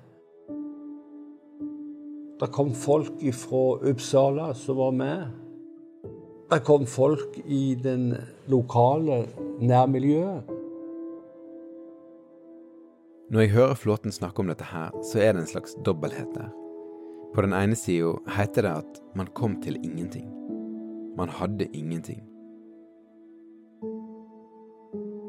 [2.39, 5.25] Det kom folk fra Uppsala som var med.
[6.51, 8.15] Det kom folk i den
[8.47, 9.25] lokale
[9.59, 10.47] nærmiljøet.
[13.31, 16.49] Når jeg hører Flåten snakke om dette her, så er det en slags dobbelthet der.
[17.35, 20.27] På den ene sida heter det at man kom til ingenting.
[21.17, 22.30] Man hadde ingenting.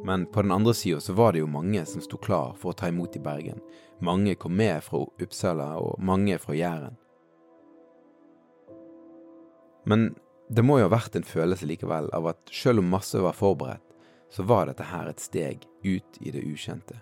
[0.05, 2.79] Men på den andre sida så var det jo mange som sto klar for å
[2.79, 3.61] ta imot i Bergen.
[4.03, 6.99] Mange kom med fra Uppsala, og mange fra Jæren.
[9.87, 10.13] Men
[10.51, 13.87] det må jo ha vært en følelse likevel av at selv om masse var forberedt,
[14.33, 16.99] så var dette her et steg ut i det ukjente.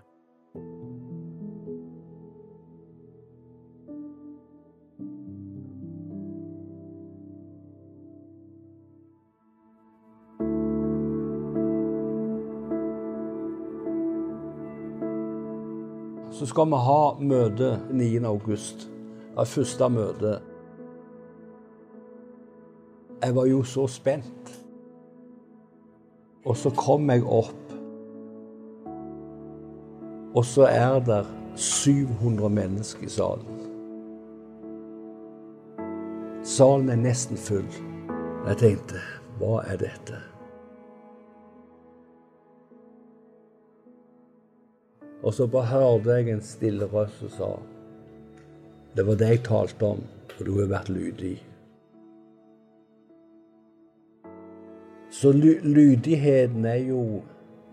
[16.41, 18.07] Så skal vi ha møte 9.
[18.25, 18.87] august.
[19.37, 20.39] Det første møtet.
[23.23, 24.49] Jeg var jo så spent.
[26.45, 27.75] Og så kom jeg opp.
[30.35, 31.21] Og så er det
[31.57, 33.61] 700 mennesker i salen.
[36.43, 37.69] Salen er nesten full.
[38.47, 39.05] Jeg tenkte
[39.43, 40.25] hva er dette?
[45.31, 47.49] Og så bare hørte jeg en stille røst som sa
[48.97, 50.01] Det var det jeg talte om,
[50.39, 51.37] og du har vært lydig.
[55.15, 57.05] Så ly lydigheten er jo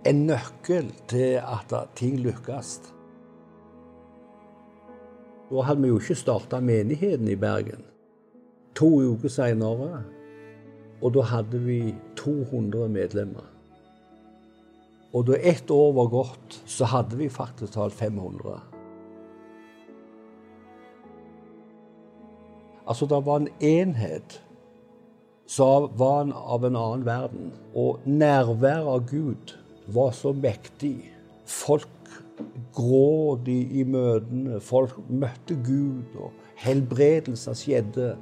[0.05, 2.77] en nøkkel til at ting lykkes.
[5.49, 7.81] Da hadde vi jo ikke starta menigheten i Bergen.
[8.75, 10.03] To uker seinere,
[11.01, 13.56] og da hadde vi 200 medlemmer.
[15.15, 18.59] Og da ett år var gått, så hadde vi faktisk talt 500.
[22.87, 24.41] Altså, det var en enhet
[25.47, 27.51] som var av en annen verden.
[27.75, 29.55] Og nærværet av Gud
[29.87, 31.11] var så mektig.
[31.47, 31.87] Folk
[32.75, 34.59] gråt i møtene.
[34.63, 36.31] Folk møtte Gud, og
[36.63, 38.15] helbredelser skjedde.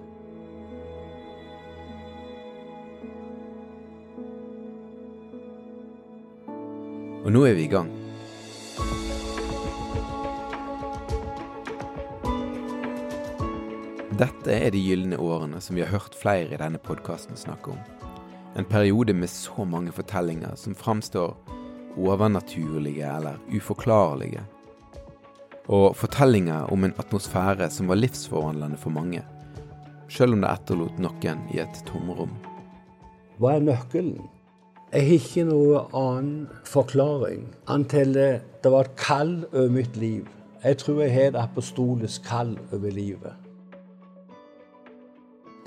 [7.25, 7.88] Og nå er vi i gang.
[14.15, 17.79] Dette er de gylne årene som vi har hørt flere i denne podkasten snakke om.
[18.55, 21.33] En periode med så mange fortellinger som framstår
[21.97, 24.45] overnaturlige eller uforklarlige.
[25.65, 29.25] Og fortellinger om en atmosfære som var livsforvandlende for mange,
[30.13, 32.38] selv om det etterlot noen i et tomrom.
[33.41, 34.34] Hva er nøkkelen?
[34.95, 37.41] Jeg har ikke noen annen forklaring
[37.73, 40.29] enn til det var et kall over mitt liv.
[40.63, 43.34] Jeg tror jeg har et apostolisk kall over livet.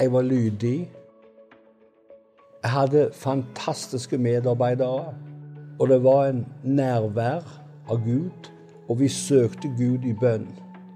[0.01, 0.91] Jeg var lydig.
[2.62, 5.12] Jeg hadde fantastiske medarbeidere.
[5.79, 7.45] Og det var en nærvær
[7.91, 8.49] av Gud.
[8.88, 10.49] Og vi søkte Gud i bønn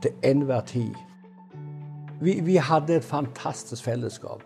[0.03, 0.97] til enhver tid.
[2.23, 4.41] Vi, vi hadde et fantastisk fellesskap.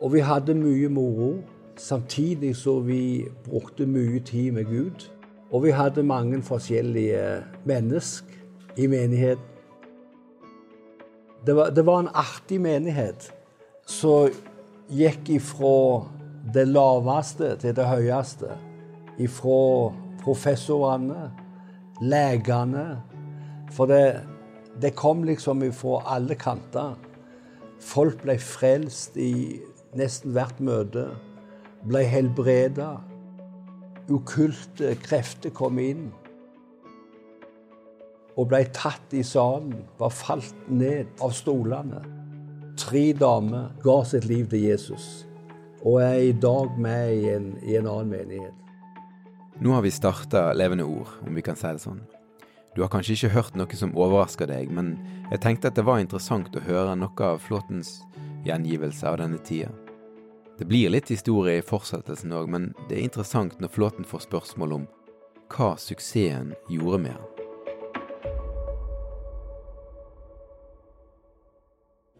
[0.00, 1.32] Og vi hadde mye moro.
[1.76, 5.10] Samtidig så vi brukte mye tid med Gud.
[5.50, 8.26] Og vi hadde mange forskjellige mennesker
[8.76, 9.50] i menigheten.
[11.46, 13.28] Det var, det var en artig menighet
[13.86, 14.30] som
[14.88, 16.06] gikk ifra
[16.54, 18.54] det laveste til det høyeste.
[19.20, 19.92] Ifra
[20.24, 21.28] professorene,
[22.00, 23.02] legene.
[23.76, 24.22] For det,
[24.82, 26.96] det kom liksom ifra alle kanter.
[27.80, 29.60] Folk ble frelst i
[29.94, 31.10] nesten hvert møte
[31.88, 32.96] ble helbreda.
[34.12, 36.10] Okkulte krefter kom inn
[38.34, 42.00] og ble tatt i salen, var falt ned av stolene.
[42.80, 45.06] Tre damer ga sitt liv til Jesus
[45.84, 48.60] og er i dag med i en, i en annen menighet.
[49.60, 52.00] Nå har vi starta Levende ord, om vi kan si det sånn.
[52.74, 54.96] Du har kanskje ikke hørt noe som overrasker deg, men
[55.30, 58.00] jeg tenkte at det var interessant å høre noe av Flåtens
[58.48, 59.70] gjengivelse av denne tida.
[60.64, 64.70] Det blir litt historie i fortsettelsen òg, men det er interessant når Flåten får spørsmål
[64.72, 64.84] om
[65.52, 67.26] hva suksessen gjorde med han.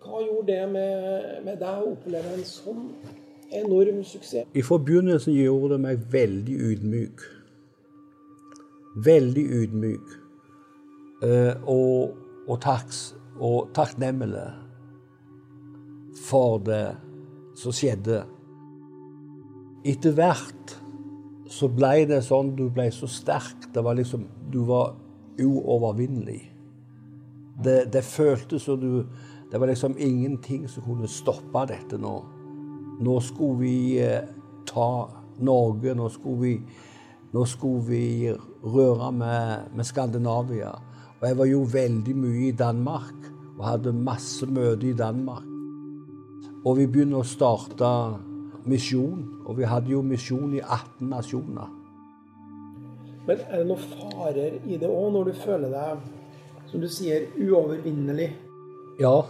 [0.05, 2.83] Hva gjorde det med, med deg å oppleve en sånn
[3.63, 4.53] enorm suksess.
[4.53, 7.25] I forbindelsen gjorde det meg veldig ydmyk.
[9.09, 10.15] Veldig ydmyk.
[11.31, 12.13] Eh, og,
[12.45, 14.47] og, taks, og takknemlig
[16.29, 16.85] for det
[17.57, 18.27] som skjedde.
[19.85, 20.79] Etter hvert
[21.53, 23.69] så ble det sånn Du ble så sterk.
[23.75, 24.95] Det var liksom Du var
[25.41, 26.41] uovervinnelig.
[27.65, 29.05] Det, det føltes som du
[29.51, 32.15] Det var liksom ingenting som kunne stoppe dette nå.
[33.05, 34.25] Nå skulle vi eh,
[34.67, 35.07] ta
[35.39, 35.95] Norge.
[35.95, 36.55] Nå skulle vi,
[37.31, 38.33] nå skulle vi
[38.65, 40.73] røre med, med Skandinavia.
[41.21, 45.47] Og jeg var jo veldig mye i Danmark og hadde masse møter i Danmark.
[46.65, 47.91] Og vi begynner å starte
[48.67, 51.73] misjon, og vi hadde jo misjon i 18 nasjoner.
[53.27, 56.09] Men er det noen farer i det òg, når du føler deg,
[56.69, 58.31] som du sier, uovervinnelig?
[59.01, 59.23] Ja.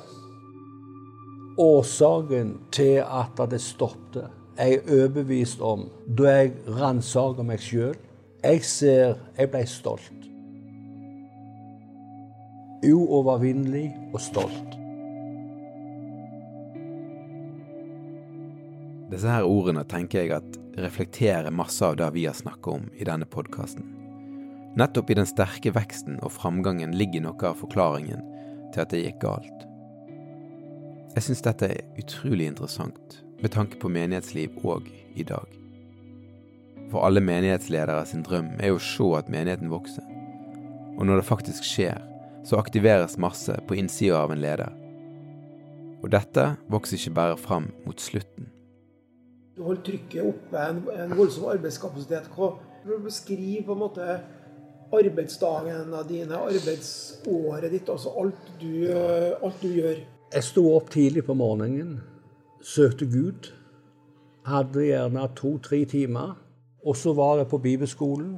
[1.61, 7.97] Årsaken til at det stoppet, er jeg overbevist om da jeg ransaker meg sjøl.
[8.45, 10.29] Jeg ser Jeg ble stolt.
[12.85, 14.84] Uovervinnelig og stolt.
[19.15, 23.07] Disse her ordene tenker jeg at reflekterer masse av det vi har snakket om i
[23.07, 23.85] denne podkasten.
[24.75, 28.25] Nettopp i den sterke veksten og framgangen ligger noe av forklaringen
[28.75, 29.61] til at det gikk galt.
[31.15, 35.47] Jeg syns dette er utrolig interessant med tanke på menighetsliv òg i dag.
[36.91, 40.09] For alle menighetsledere sin drøm er å se at menigheten vokser.
[40.99, 42.03] Og når det faktisk skjer,
[42.43, 44.75] så aktiveres masse på innsida av en leder.
[46.03, 48.51] Og dette vokser ikke bare fram mot slutten.
[49.57, 52.31] Du holder trykket oppe, en, en voldsom arbeidskapasitet.
[52.35, 54.07] Hva vil du beskrive på en måte
[54.95, 60.01] arbeidsdagen dine, arbeidsåret ditt, altså alt du, alt du gjør?
[60.35, 62.01] Jeg sto opp tidlig på morgenen,
[62.63, 63.53] søkte Gud.
[64.45, 66.35] Hadde gjerne to-tre timer.
[66.85, 68.35] Og så var jeg på bibelskolen.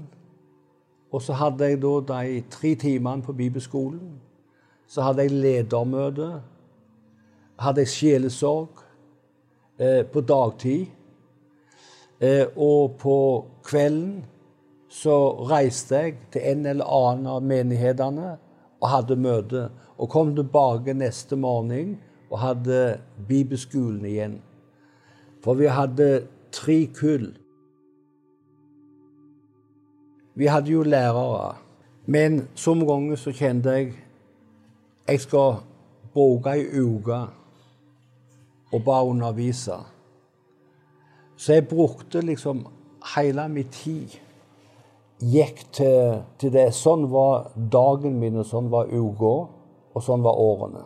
[1.10, 4.20] Og så hadde jeg da de tre timene på bibelskolen.
[4.86, 6.28] Så hadde jeg ledermøte.
[7.58, 8.84] Hadde jeg sjelesorg
[9.80, 10.86] eh, på dagtid.
[12.20, 13.18] Eh, og på
[13.64, 14.24] kvelden
[14.88, 15.16] så
[15.50, 18.36] reiste jeg til en eller annen av menighetene
[18.80, 19.66] og hadde møte.
[19.98, 21.96] Og kom tilbake neste morgen
[22.30, 22.98] og hadde
[23.28, 24.38] bibelskolen igjen.
[25.44, 27.30] For vi hadde tre kull.
[30.36, 31.54] Vi hadde jo lærere.
[32.06, 33.94] Men som ganger så kjente jeg
[35.06, 35.60] jeg skal
[36.14, 37.18] bruke ei uke
[38.72, 39.76] og bare undervise.
[41.36, 42.66] Så jeg brukte liksom
[43.14, 44.16] hele min tid
[45.20, 46.70] gikk til, til, det.
[46.76, 49.32] Sånn var dagen min, og sånn var uka,
[49.96, 50.84] og sånn var årene.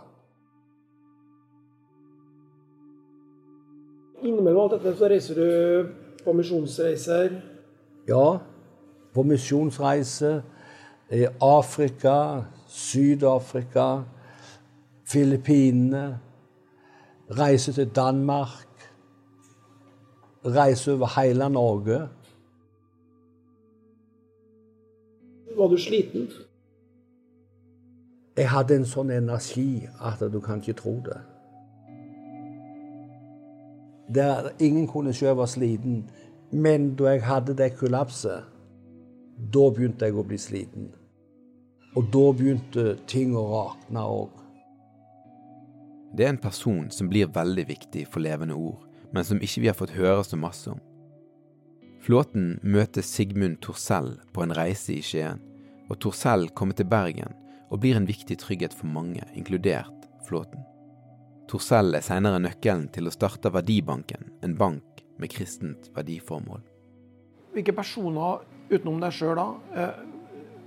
[4.21, 5.93] Innimellom alt dette så reiser du
[6.25, 7.39] på misjonsreiser?
[8.11, 8.41] Ja,
[9.15, 10.41] på misjonsreise
[11.11, 12.17] i Afrika,
[12.71, 13.87] Syd-Afrika,
[15.11, 16.21] Filippinene.
[17.39, 18.70] Reise til Danmark
[20.45, 22.09] reise over hele Norge.
[25.57, 26.31] Var du sliten?
[28.37, 31.19] Jeg hadde en sånn energi at du kan ikke tro det.
[34.15, 36.05] Der ingen kunne se jeg var sliten.
[36.51, 38.49] Men da jeg hadde det kollapset,
[39.55, 40.89] da begynte jeg å bli sliten.
[41.95, 44.33] Og da begynte ting å rakne òg.
[46.17, 49.69] Det er en person som blir veldig viktig for levende ord men som ikke vi
[49.71, 50.81] har fått høre så masse om.
[52.01, 55.41] Flåten møter Sigmund Torsell på en reise i Skien,
[55.91, 57.35] og Torsell kommer til Bergen
[57.71, 60.63] og blir en viktig trygghet for mange, inkludert Flåten.
[61.51, 66.63] Torsell er senere nøkkelen til å starte Verdibanken, en bank med kristent verdiformål.
[67.51, 69.49] Hvilke personer utenom deg sjøl da,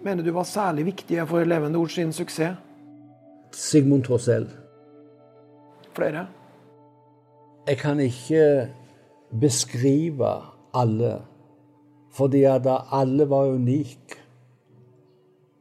[0.03, 2.59] mener du var særlig viktige for Levende Ord sin suksess?
[3.53, 4.47] Sigmund Torsell.
[5.93, 6.25] Flere?
[7.67, 8.69] Jeg kan ikke
[9.39, 10.31] beskrive
[10.73, 11.21] alle,
[12.11, 14.19] fordi at alle var unike.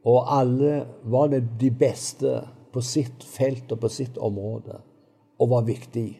[0.04, 1.26] Og alle var
[1.60, 2.40] de beste
[2.72, 4.80] på sitt felt og på sitt område,
[5.38, 6.18] og var viktige.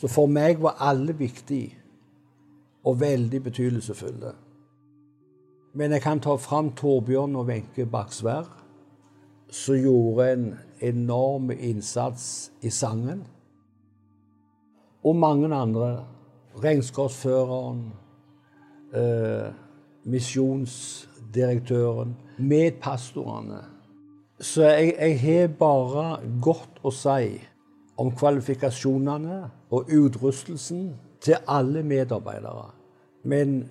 [0.00, 1.76] Så for meg var alle viktige
[2.84, 4.32] og veldig betydningsfulle.
[5.74, 8.48] Men jeg kan ta fram Torbjørn og Wenche Baksvær,
[9.52, 13.26] som gjorde en enorm innsats i sangen
[15.06, 16.04] og mange andre.
[16.64, 17.92] Regnskapsføreren,
[18.94, 19.52] eh,
[20.04, 23.58] misjonsdirektøren, medpastorene.
[24.40, 27.40] Så jeg, jeg har bare godt å si
[27.96, 32.70] om kvalifikasjonene og utrustelsen til alle medarbeidere.
[33.24, 33.68] Men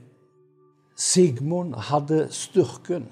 [0.96, 3.08] Sigmund hadde styrken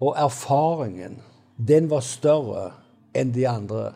[0.00, 1.22] og erfaringen.
[1.68, 2.70] Den var større
[3.16, 3.92] enn de andre.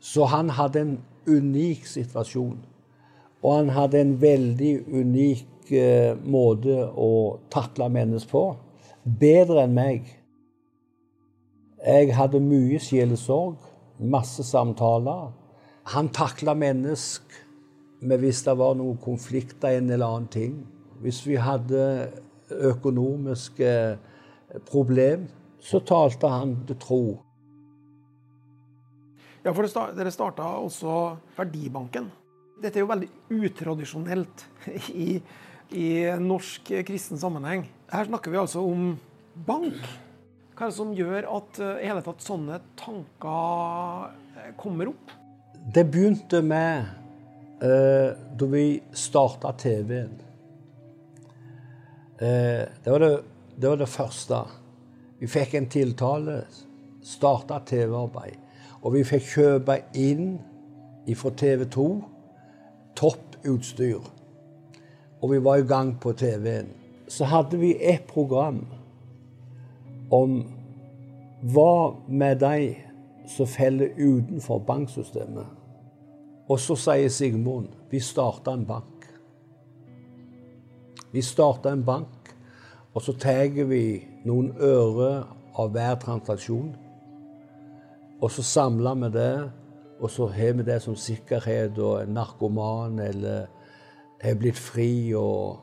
[0.00, 2.58] Så han hadde en unik situasjon.
[3.42, 7.10] Og han hadde en veldig unik eh, måte å
[7.52, 8.44] takle mennesker på.
[9.06, 10.08] Bedre enn meg.
[11.86, 13.60] Jeg hadde mye sjelesorg,
[14.00, 15.28] masse samtaler.
[15.92, 17.44] Han takla mennesker
[18.06, 20.56] med hvis det var noen konflikter, en eller annen ting.
[21.02, 22.10] Hvis vi hadde
[22.50, 23.70] økonomiske
[24.66, 25.26] problem,
[25.60, 27.02] så talte han til tro.
[29.46, 30.92] Ja, for Dere starta også
[31.36, 32.08] Verdibanken.
[32.58, 34.42] Dette er jo veldig utradisjonelt
[34.90, 35.20] i,
[35.70, 35.86] i
[36.18, 37.62] norsk kristen sammenheng.
[37.92, 38.96] Her snakker vi altså om
[39.46, 39.84] bank.
[40.56, 45.12] Hva er det som gjør at i hele tatt sånne tanker uh, kommer opp?
[45.54, 46.88] Det begynte med
[47.62, 48.64] uh, da vi
[48.98, 50.16] starta TV-en.
[52.16, 53.12] Det var det,
[53.54, 54.40] det, var det første.
[55.20, 56.38] Vi fikk en tiltale,
[57.04, 58.45] starta TV-arbeid.
[58.86, 60.36] Og vi fikk kjøpe inn
[61.18, 61.86] fra TV 2
[62.96, 64.04] topputstyr.
[65.22, 66.70] Og vi var i gang på TV-en.
[67.08, 68.62] Så hadde vi et program
[70.10, 70.38] om
[71.42, 72.74] hva med de
[73.26, 75.46] som faller utenfor banksystemet?
[76.46, 79.06] Og så sier Sigmund vi starta en bank.
[81.12, 82.34] Vi starta en bank,
[82.94, 85.24] og så tar vi noen øre
[85.56, 86.74] av hver transaksjon.
[88.20, 89.50] Og så samler vi det,
[90.00, 93.46] og så har vi det som sikkerhet, og en narkoman eller
[94.22, 95.58] har blitt fri, og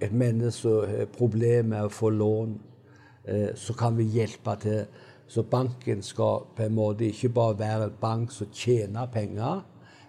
[0.00, 2.52] et menneske som har problemer med å få lån.
[3.24, 4.84] Eh, så kan vi hjelpe til.
[5.26, 9.62] Så banken skal på en måte ikke bare være en bank som tjener penger,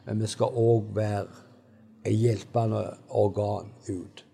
[0.06, 1.28] men vi skal òg være
[2.04, 4.26] et hjelpende organ ut.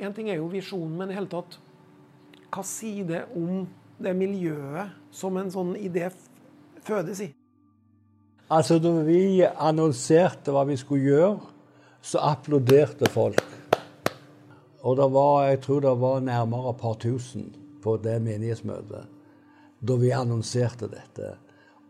[0.00, 1.60] En ting er jo visjonen, men i hele tatt,
[2.50, 3.66] hva sier det om
[3.98, 6.10] det miljøet som en sånn idé
[6.84, 7.30] fødes i?
[8.50, 11.38] Altså, Da vi annonserte hva vi skulle gjøre,
[12.02, 13.42] så applauderte folk.
[14.86, 17.48] Og det var, jeg tror det var nærmere et par tusen
[17.82, 19.12] på det menighetsmøtet
[19.86, 21.34] da vi annonserte dette.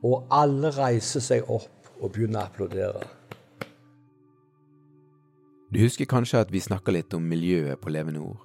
[0.02, 3.04] Og alle reiser seg opp og begynner å applaudere.
[5.72, 8.42] Du husker kanskje at vi snakka litt om miljøet på Levende Ord.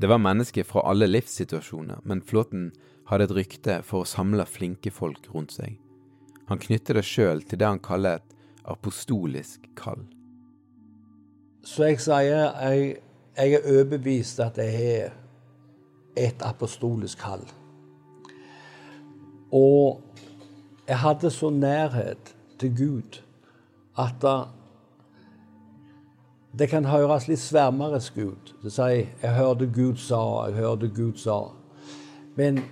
[0.00, 2.70] Det var mennesker fra alle livssituasjoner, men Flåten
[3.12, 5.78] hadde et rykte for å samle flinke folk rundt seg.
[6.48, 8.36] Han knytter det sjøl til det han kaller et
[8.68, 10.02] apostolisk kall.
[11.62, 12.94] Så jeg sier jeg
[13.36, 15.12] jeg er overbevist at jeg har
[16.16, 17.44] et apostolisk kall.
[19.52, 20.02] Og
[20.88, 23.22] jeg hadde så nærhet til Gud
[23.98, 24.26] at
[26.58, 28.54] det kan høres litt svermerisk ut.
[28.62, 31.52] Det sier 'Jeg hørte Gud sa', 'jeg hørte Gud sa'.
[32.36, 32.64] Men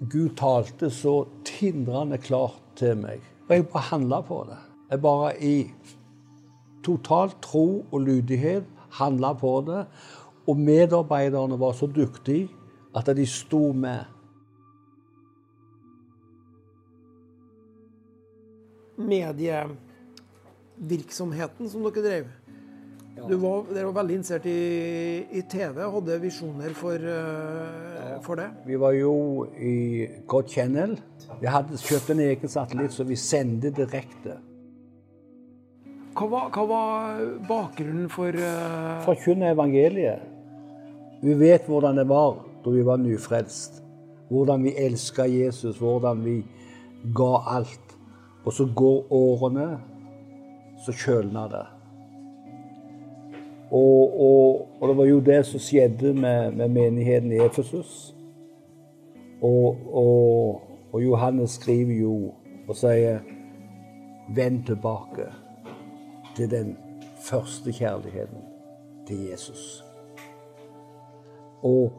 [0.00, 3.20] Gud talte så tindrende klart til meg.
[3.46, 4.56] Og jeg bare handla på det.
[4.90, 5.72] Jeg bare i
[6.84, 8.64] total tro og lydighet
[8.98, 9.86] handla på det.
[10.46, 12.48] Og medarbeiderne var så dyktige
[12.94, 13.98] at de sto med.
[18.98, 22.24] Medievirksomheten som dere drev.
[23.14, 24.60] Du var, dere var veldig interessert i,
[25.38, 27.93] i TV og hadde visjoner for, uh,
[28.24, 28.48] for, det?
[28.66, 29.12] Vi var jo
[29.60, 30.96] i God Channel.
[31.40, 34.38] Vi hadde kjøpt en egen satellitt, så vi sendte direkte.
[36.14, 39.02] Hva var, hva var bakgrunnen for uh...
[39.06, 40.22] Forkynne evangeliet.
[41.24, 43.82] Vi vet hvordan det var da vi var nyfrelst.
[44.30, 46.38] Hvordan vi elska Jesus, hvordan vi
[47.16, 47.96] ga alt.
[48.44, 49.68] Og så går årene,
[50.84, 51.64] så kjølner det.
[53.70, 58.13] Og, og, og, det var jo det som skjedde med, med menigheten i Efesus.
[59.44, 59.76] Og,
[60.92, 62.34] og, Johannes skriver jo
[62.68, 63.18] og sier
[64.34, 65.32] 'vend tilbake'
[66.36, 66.76] til den
[67.28, 68.40] første kjærligheten
[69.06, 69.84] til Jesus.
[71.62, 71.92] Og,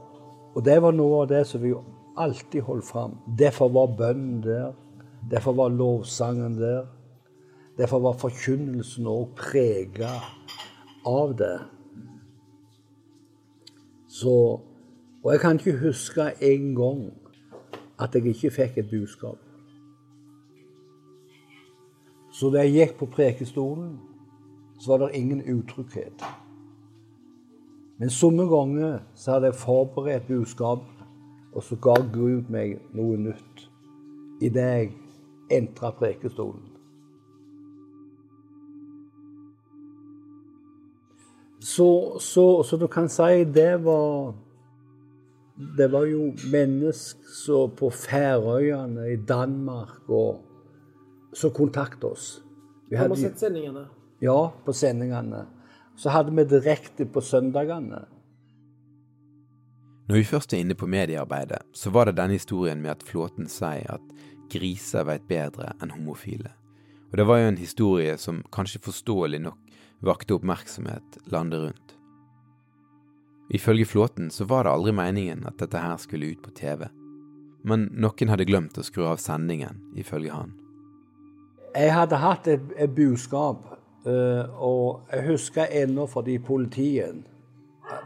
[0.56, 1.74] og, det var noe av det som vi
[2.18, 3.18] alltid holdt fram.
[3.40, 4.74] Derfor var bønnen der.
[5.32, 6.86] Derfor var lovsangen der.
[7.78, 10.14] Derfor var forkynnelsen òg prega
[11.06, 11.60] av det.
[14.08, 14.60] Så
[15.26, 17.25] Og jeg kan ikke huske en gang
[18.00, 19.38] at jeg ikke fikk et budskap.
[22.36, 24.00] Så da jeg gikk på prekestolen,
[24.80, 26.24] så var det ingen utrygghet.
[27.98, 30.84] Men somme ganger så hadde jeg forberedt budskap,
[31.54, 33.70] og så ga Gud meg noe nytt
[34.44, 34.90] idet jeg
[35.52, 36.64] entra prekestolen.
[41.66, 44.36] Så, så, så du kan si det var
[45.56, 50.42] det var jo mennesker på Færøyene, i Danmark, og,
[51.34, 52.42] som kontakta oss.
[52.90, 53.86] Vi hadde, sett sendingene?
[54.24, 55.46] Ja, på sendingene.
[55.96, 58.04] Så hadde vi direkte på søndagene.
[60.06, 63.48] Når vi først er inne på mediearbeidet, så var det denne historien med at Flåten
[63.50, 64.14] sier at
[64.52, 66.52] griser veit bedre enn homofile.
[67.10, 71.95] Og det var jo en historie som kanskje forståelig nok vakte oppmerksomhet landet rundt.
[73.50, 76.88] Ifølge Flåten så var det aldri meningen at dette her skulle ut på TV.
[77.66, 80.54] Men noen hadde glemt å skru av sendingen, ifølge han.
[81.76, 83.66] Jeg hadde hatt et, et budskap,
[84.08, 87.26] eh, og jeg husker ennå fordi politiet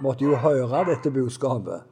[0.04, 1.86] måtte jo høre dette budskapet.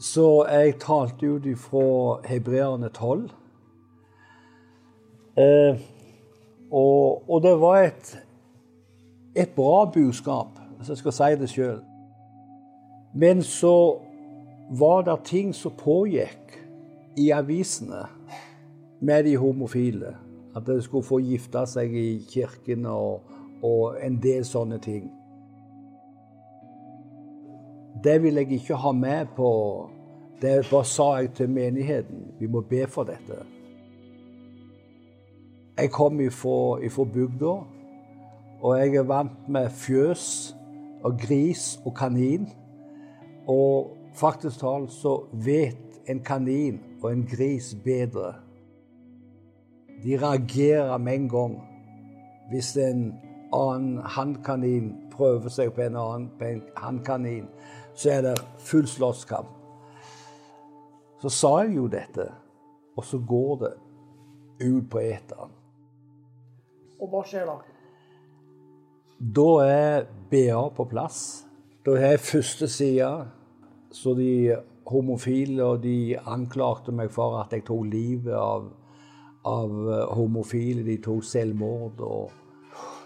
[0.00, 3.28] Så jeg talte ut ifra Hebreerne 12.
[5.38, 5.80] Eh,
[6.70, 8.14] og, og, det var et,
[9.36, 11.82] et bra budskap, hvis jeg skal si det sjøl.
[13.14, 14.00] Men så
[14.70, 16.58] var det ting som pågikk
[17.16, 18.06] i avisene
[19.00, 20.16] med de homofile.
[20.56, 23.22] At de skulle få gifte seg i kirken og,
[23.62, 25.10] og en del sånne ting.
[28.04, 29.50] Det vil jeg ikke ha med på
[30.42, 32.34] Det bare sa jeg til menigheten.
[32.38, 33.38] Vi må be for dette.
[35.78, 37.54] Jeg kom ifra bygda,
[38.60, 40.54] og jeg er vant med fjøs
[41.02, 42.50] og gris og kanin.
[43.50, 48.34] Og faktisk talt så vet en kanin og en gris bedre.
[50.04, 51.54] De reagerer med en gang
[52.50, 53.06] hvis en
[53.54, 57.48] annen hannkanin prøver seg på en annen hannkanin.
[57.94, 59.50] Så er det full slåsskamp.
[61.22, 62.26] Så sa jeg jo dette,
[62.96, 63.72] og så går det
[64.66, 65.54] ut på eteren.
[67.00, 67.54] Og hva skjer da?
[69.38, 71.46] Da er BA på plass.
[71.86, 73.26] Da er første side.
[73.90, 74.56] Så de
[74.86, 78.70] homofile og de anklagte meg for at jeg tok livet av,
[79.44, 79.74] av
[80.16, 80.84] homofile.
[80.86, 82.00] De tok selvmord.
[82.00, 82.30] Og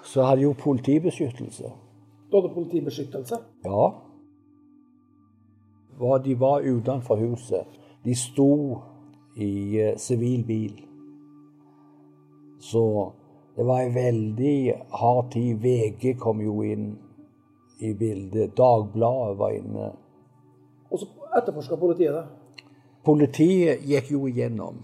[0.05, 1.73] så hadde jeg jo politibeskyttelse.
[2.31, 3.41] Du hadde politibeskyttelse?
[3.65, 3.89] Ja.
[6.25, 7.67] De var utenfor huset.
[8.05, 8.79] De sto
[9.37, 10.79] i eh, sivil bil.
[12.61, 13.13] Så
[13.57, 15.59] det var en veldig hard tid.
[15.63, 16.93] VG kom jo inn
[17.79, 18.57] i bildet.
[18.57, 19.93] Dagbladet var inne.
[20.91, 21.09] Og så
[21.39, 22.25] etterforska politiet det?
[23.05, 24.83] Politiet gikk jo igjennom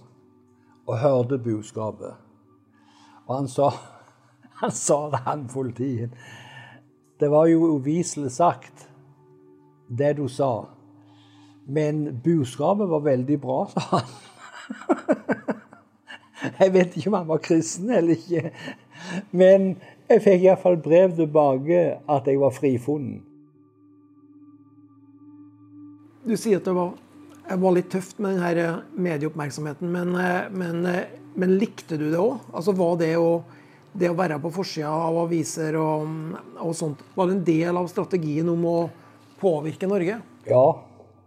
[0.86, 2.14] og hørte budskapet.
[3.26, 3.70] Og han sa,
[4.61, 6.11] han sa det, han politiet.
[7.20, 8.88] Det var jo uviselig sagt,
[9.88, 10.66] det du sa.
[11.66, 14.14] Men budskapet var veldig bra, sa han.
[16.61, 18.51] Jeg vet ikke om han var kristen eller ikke.
[19.32, 19.76] Men
[20.11, 21.80] jeg fikk iallfall brev tilbake
[22.11, 23.22] at jeg var frifunnet.
[26.24, 26.94] Du sier at det var,
[27.61, 30.14] var litt tøft med denne medieoppmerksomheten, men,
[30.57, 30.86] men,
[31.36, 32.46] men likte du det òg?
[32.55, 33.42] Altså, var det å,
[33.92, 36.07] det å være på forsida av aviser og,
[36.57, 38.78] og, sånt, var det en del av strategien om å
[39.40, 40.16] påvirke Norge?
[40.48, 40.66] Ja,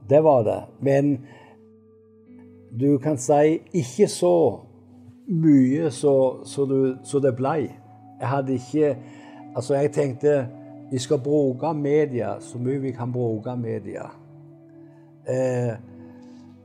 [0.09, 0.61] det var det.
[0.81, 1.19] Men
[2.73, 4.35] du kan si ikke så
[5.27, 6.15] mye så,
[6.47, 7.67] så, du, så det blei.
[8.19, 8.97] Jeg hadde ikke
[9.57, 10.47] Altså, jeg tenkte
[10.91, 14.05] vi skal bruke media så mye vi kan bruke media.
[15.27, 15.73] Eh,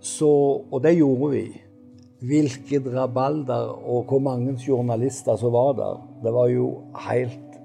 [0.01, 0.31] så,
[0.71, 1.47] og det gjorde vi.
[2.23, 5.99] Hvilket rabalder og hvor mange journalister som var der.
[6.23, 6.69] Det var jo
[7.09, 7.59] helt,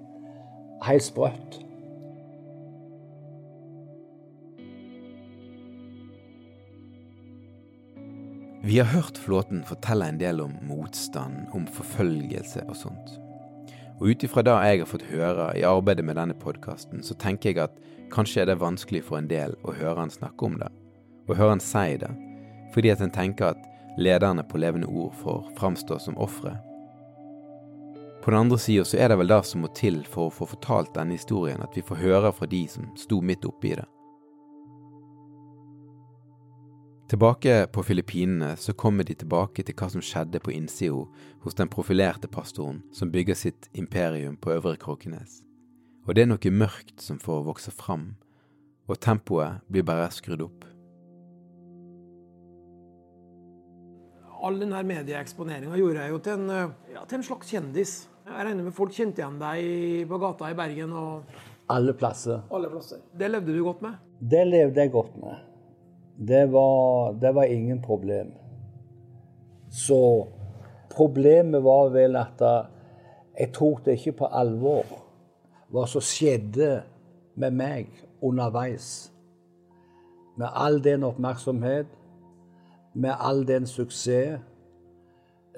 [0.88, 1.59] helt sprøtt.
[8.63, 13.26] Vi har hørt Flåten fortelle en del om motstand, om forfølgelse og sånt.
[13.97, 17.49] Og ut ifra det jeg har fått høre i arbeidet med denne podkasten, så tenker
[17.49, 17.79] jeg at
[18.13, 20.69] kanskje er det vanskelig for en del å høre han snakke om det,
[21.27, 22.11] og høre han si det,
[22.75, 23.67] fordi at en tenker at
[23.97, 26.53] lederne på Levende Ord får framstå som ofre.
[28.21, 30.49] På den andre sida så er det vel det som må til for å få
[30.53, 33.87] fortalt denne historien, at vi får høre fra de som sto midt oppi det.
[37.08, 41.05] Tilbake på Filippinene så kommer de tilbake til hva som skjedde på innsida
[41.45, 45.38] hos den profilerte pastoren som bygger sitt imperium på Øvre Kråkenes.
[46.03, 48.10] Og det er noe mørkt som får vokse fram,
[48.91, 50.68] og tempoet blir bare skrudd opp.
[54.43, 56.55] All denne medieeksponeringa gjorde jeg jo til en,
[56.91, 57.97] ja, til en, slags kjendis.
[58.28, 61.38] Jeg regner med folk kjente igjen deg på gata i Bergen og
[61.72, 62.43] Alle plasser.
[62.51, 62.99] Alle plasser.
[63.16, 63.95] Det levde du godt med?
[64.20, 65.47] Det levde jeg godt med
[66.18, 68.34] det var, det var ingen problem.
[69.70, 70.28] Så
[70.89, 72.41] problemet var vel at
[73.39, 74.86] jeg tok det ikke på alvor,
[75.70, 76.82] hva som skjedde
[77.38, 77.91] med meg
[78.24, 79.11] underveis.
[80.38, 81.88] Med all den oppmerksomhet,
[82.93, 84.39] med all den suksess,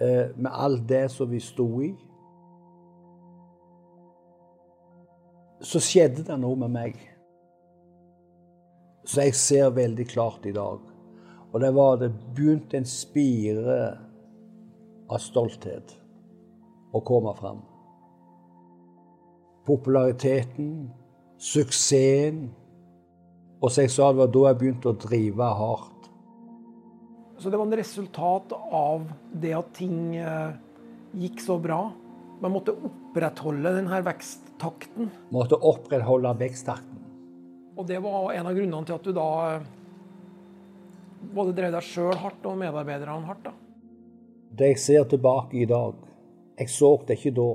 [0.01, 1.93] eh, med alt det som vi sto i.
[5.61, 7.08] Så skjedde det noe med meg.
[9.09, 10.83] Så jeg ser veldig klart i dag.
[11.49, 13.77] Og det var det begynte en spire
[15.09, 15.95] av stolthet
[16.93, 17.63] å komme fram.
[19.65, 20.89] Populariteten,
[21.41, 22.43] suksessen.
[23.59, 26.11] Og som jeg sa, det var da jeg begynte å drive hardt.
[27.39, 29.09] Så det var en resultat av
[29.41, 30.53] det at ting eh,
[31.17, 31.87] gikk så bra.
[32.43, 35.09] Man måtte opprettholde denne veksttakten.
[35.33, 36.88] Måtte opprettholde veksttakten.
[37.79, 39.67] Og det var en av grunnene til at du da eh,
[41.31, 43.45] både drev deg sjøl hardt og medarbeiderne hardt.
[43.47, 43.53] da.
[44.51, 45.93] Det jeg ser tilbake i dag
[46.59, 47.51] Jeg så det ikke da.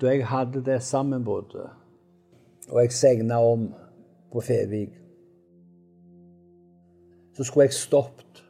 [0.00, 1.70] Da jeg hadde det sammenbruddet,
[2.70, 3.68] og jeg segna om
[4.32, 4.94] på Fevik,
[7.34, 8.42] så skulle jeg stoppet.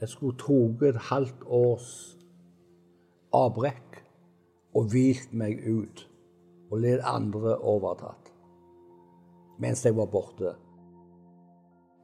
[0.00, 1.92] Jeg skulle tatt et halvt års
[3.34, 4.02] avbrekk
[4.74, 6.06] og hvilt meg ut
[6.70, 8.21] og let andre overtatt
[9.58, 10.54] mens jeg var borte.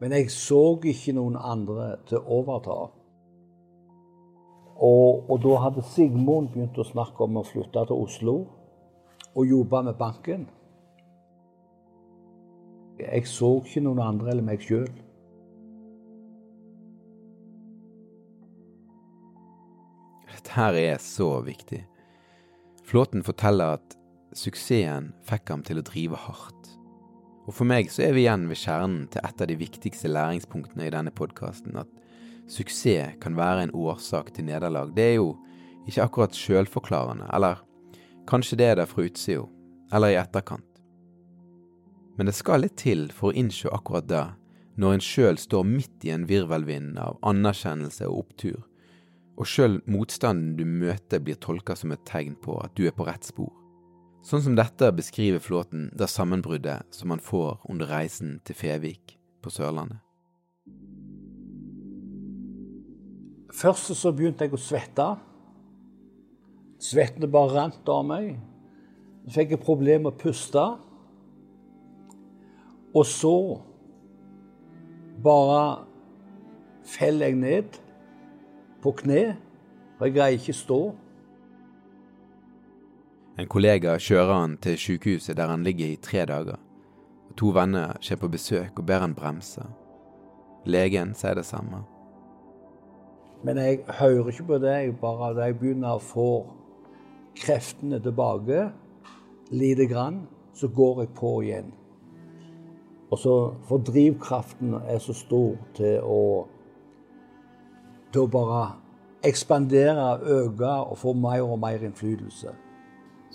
[0.01, 2.79] Men jeg så ikke noen andre til å overta.
[4.79, 8.37] Og, og da hadde Sigmund begynt å snakke om å flytte til Oslo
[9.35, 10.47] og jobbe med banken.
[12.99, 14.89] Jeg så ikke noen andre eller meg sjøl.
[20.31, 21.83] Dette her er så viktig.
[22.87, 23.99] Flåten forteller at
[24.39, 26.78] suksessen fikk ham til å drive hardt.
[27.49, 30.85] Og for meg så er vi igjen ved kjernen til et av de viktigste læringspunktene
[30.85, 31.89] i denne podkasten, at
[32.53, 34.93] suksess kan være en årsak til nederlag.
[34.93, 35.31] Det er jo
[35.89, 37.63] ikke akkurat sjølforklarende, eller
[38.29, 39.47] kanskje det er det fra utsida,
[39.97, 40.67] eller i etterkant.
[42.19, 44.27] Men det skal litt til for å innse akkurat det,
[44.79, 48.61] når en sjøl står midt i en virvelvind av anerkjennelse og opptur,
[49.39, 53.07] og sjøl motstanden du møter blir tolka som et tegn på at du er på
[53.09, 53.55] rett spor.
[54.27, 59.53] Sånn som dette beskriver Flåten det sammenbruddet som han får under reisen til Fevik på
[59.55, 60.03] Sørlandet.
[63.55, 65.07] Først så begynte jeg å svette.
[66.83, 68.37] Svettene bare rant av meg.
[69.25, 70.67] Så fikk jeg problemer med å puste.
[72.95, 73.35] Og så
[75.25, 75.63] bare
[76.89, 77.79] faller jeg ned
[78.83, 79.23] på kne,
[79.99, 80.81] for jeg greier ikke stå.
[83.39, 86.59] En kollega kjører han til sykehuset der han ligger i tre dager.
[87.39, 89.63] To venner kommer på besøk og ber han bremse.
[90.67, 91.85] Legen sier det samme.
[93.47, 94.75] Men jeg hører ikke på det.
[94.75, 96.31] Jeg bare da jeg begynner å få
[97.39, 98.73] kreftene tilbake,
[99.55, 100.25] lite grann,
[100.55, 101.73] så går jeg på igjen.
[103.11, 103.35] Og så
[103.65, 106.49] For drivkraften er så stor til å
[108.13, 108.63] til å bare
[109.23, 112.55] ekspandere, øke og få mer og mer innflytelse.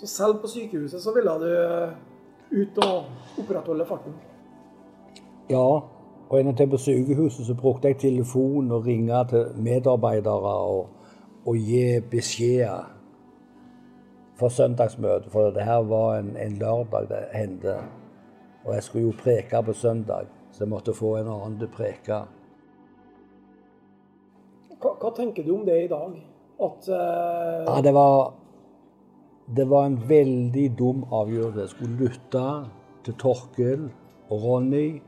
[0.04, 3.04] Så selv på sykehuset så ville du ut og
[3.40, 4.12] opprettholde farten?
[5.48, 5.80] Ja,
[6.28, 10.88] og en til på sykehuset så brukte jeg telefon og ringe til medarbeidere og,
[11.46, 12.84] og gi beskjeder
[14.36, 15.32] for søndagsmøtet.
[15.32, 17.78] For det her var en, en lørdag det hendte.
[18.64, 21.76] Og jeg skulle jo preke på søndag, så jeg måtte få en annen til å
[21.76, 22.22] preke.
[24.80, 26.16] Hva, hva, tenker du om det i dag?
[26.60, 27.72] At uh...
[27.72, 28.34] Ja, det var,
[29.46, 31.60] det var en veldig dum avgjørelse.
[31.60, 32.44] Jeg skulle lytte
[33.04, 33.90] til Torkel
[34.30, 35.02] og Ronny.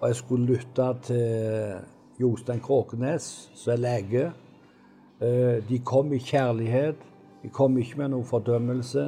[0.00, 1.74] Og jeg skulle lytte til
[2.20, 4.32] Jostein Kråkenes, som er lege.
[5.68, 6.96] De kom i kjærlighet.
[7.42, 9.04] De kom ikke med noen fordømmelse.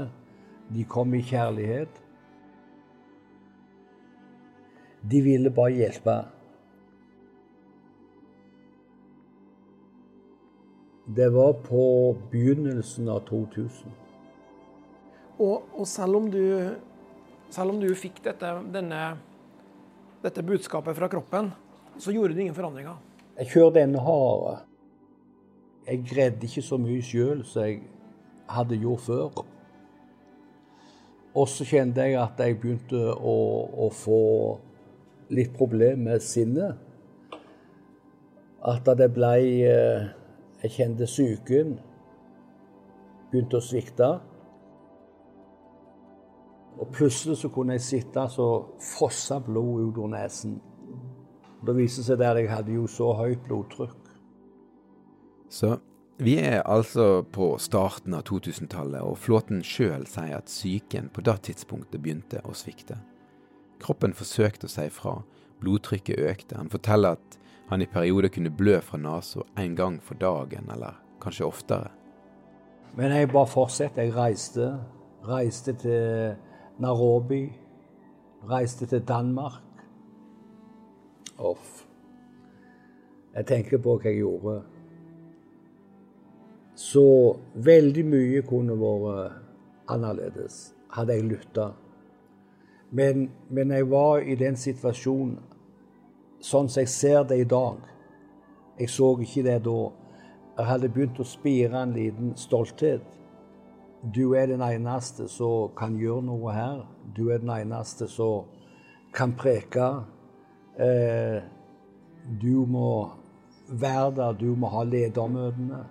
[0.72, 1.98] De kom i kjærlighet.
[5.10, 6.16] De ville bare hjelpe.
[11.16, 11.82] Det var på
[12.30, 14.01] begynnelsen av 2000.
[15.40, 16.42] Og, og selv, om du,
[17.50, 19.00] selv om du fikk dette, denne,
[20.24, 21.52] dette budskapet fra kroppen,
[21.98, 23.00] så gjorde du ingen forandringer?
[23.38, 24.60] Jeg kjørte enda hardere.
[25.86, 27.80] Jeg greide ikke så mye sjøl som jeg
[28.52, 29.42] hadde gjort før.
[31.32, 33.36] Og så kjente jeg at jeg begynte å,
[33.86, 34.22] å få
[35.32, 36.76] litt problemer med sinnet.
[38.62, 39.32] At det ble
[40.62, 41.72] Jeg kjente psyken
[43.32, 44.10] begynte å svikte.
[46.80, 48.48] Og plutselig så kunne jeg sitte så
[48.82, 50.60] fossa blod ut av nesen.
[51.60, 54.12] Og Det viste seg der jeg hadde jo så høyt blodtrykk.
[55.48, 55.78] Så
[56.22, 61.38] Vi er altså på starten av 2000-tallet, og Flåten sjøl sier at psyken på det
[61.48, 62.98] tidspunktet begynte å svikte.
[63.82, 65.16] Kroppen forsøkte å si fra,
[65.62, 66.58] blodtrykket økte.
[66.60, 67.38] Han forteller at
[67.72, 71.90] han i perioder kunne blø fra nesa en gang for dagen, eller kanskje oftere.
[72.94, 74.04] Men jeg bare fortsatte.
[74.04, 74.68] Jeg reiste.
[75.24, 76.36] Reiste til
[76.82, 77.44] Nairobi.
[78.50, 79.86] Reiste til Danmark.
[81.38, 81.86] Off.
[83.34, 84.58] Jeg tenker på hva jeg gjorde.
[86.74, 87.06] Så
[87.54, 89.38] veldig mye kunne vært
[89.92, 91.70] annerledes hadde jeg lytta.
[92.90, 95.38] Men, men jeg var i den situasjonen
[96.42, 97.80] sånn som jeg ser det i dag.
[98.78, 99.78] Jeg så ikke det da.
[100.58, 103.04] Jeg hadde begynt å spire en liten stolthet.
[104.02, 106.80] Du er den eneste som kan gjøre noe her.
[107.14, 108.48] Du er den eneste som
[109.14, 109.86] kan preke.
[110.74, 111.38] Eh,
[112.42, 113.12] du må
[113.68, 115.84] være der, du må ha ledermøtene.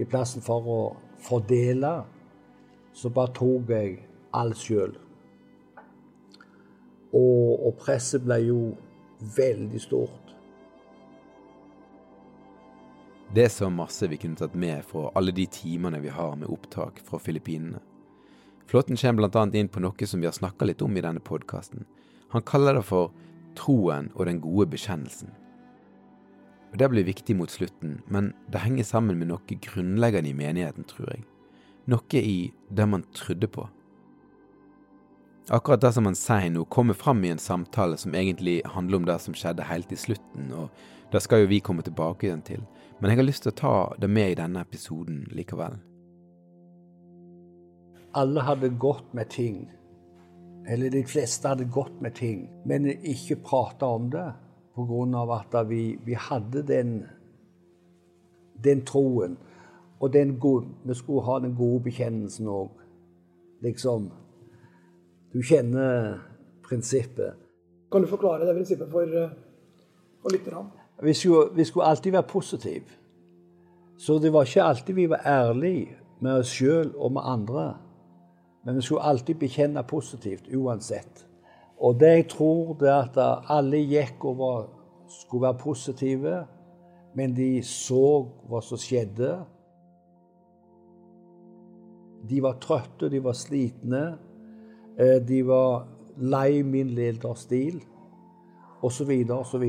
[0.00, 0.80] I plassen for å
[1.20, 1.92] fordele,
[2.96, 3.98] så bare tok jeg
[4.32, 4.96] alt sjøl.
[7.12, 8.60] Og, og presset ble jo
[9.36, 10.19] veldig stort.
[13.34, 16.50] Det er så masse vi kunne tatt med fra alle de timene vi har med
[16.50, 17.78] opptak fra Filippinene.
[18.66, 19.44] Flåtten kommer bl.a.
[19.54, 21.84] inn på noe som vi har snakka litt om i denne podkasten.
[22.34, 23.12] Han kaller det for
[23.54, 25.30] troen og den gode bekjennelsen.
[26.72, 30.86] Og Det blir viktig mot slutten, men det henger sammen med noe grunnleggende i menigheten,
[30.90, 31.22] tror jeg.
[31.86, 33.68] Noe i det man trodde på.
[35.50, 39.06] Akkurat det som han sier nå, kommer fram i en samtale som egentlig handler om
[39.06, 40.70] det som skjedde helt i slutten, og
[41.14, 42.66] det skal jo vi komme tilbake igjen til,
[43.00, 45.78] men jeg har lyst til å ta det med i denne episoden likevel.
[48.20, 49.62] Alle hadde gått med ting,
[50.68, 54.26] eller de fleste hadde gått med ting, men ikke prata om det
[54.74, 55.40] pga.
[55.52, 57.06] at vi, vi, hadde den,
[58.64, 59.38] den troen.
[60.00, 62.70] Og den gode, vi skulle ha den gode bekjennelsen òg.
[63.62, 64.10] Liksom
[65.32, 66.18] Du kjenner
[66.68, 67.34] prinsippet.
[67.92, 69.30] Kan du forklare det prinsippet for, eh,
[70.22, 70.79] for lytterne?
[71.02, 72.84] Vi skulle, vi skulle alltid være positive.
[73.98, 77.76] Så det var ikke alltid vi var ærlige med oss sjøl og med andre.
[78.64, 81.26] Men vi skulle alltid bekjenne positivt uansett.
[81.80, 84.68] Og det jeg tror, det er at alle gikk og
[85.08, 86.34] skulle være positive,
[87.14, 89.30] men de så hva som skjedde.
[92.28, 94.02] De var trøtte, de var slitne.
[94.98, 97.80] Eh, de var lei min lederstil,
[98.82, 99.64] osv., osv.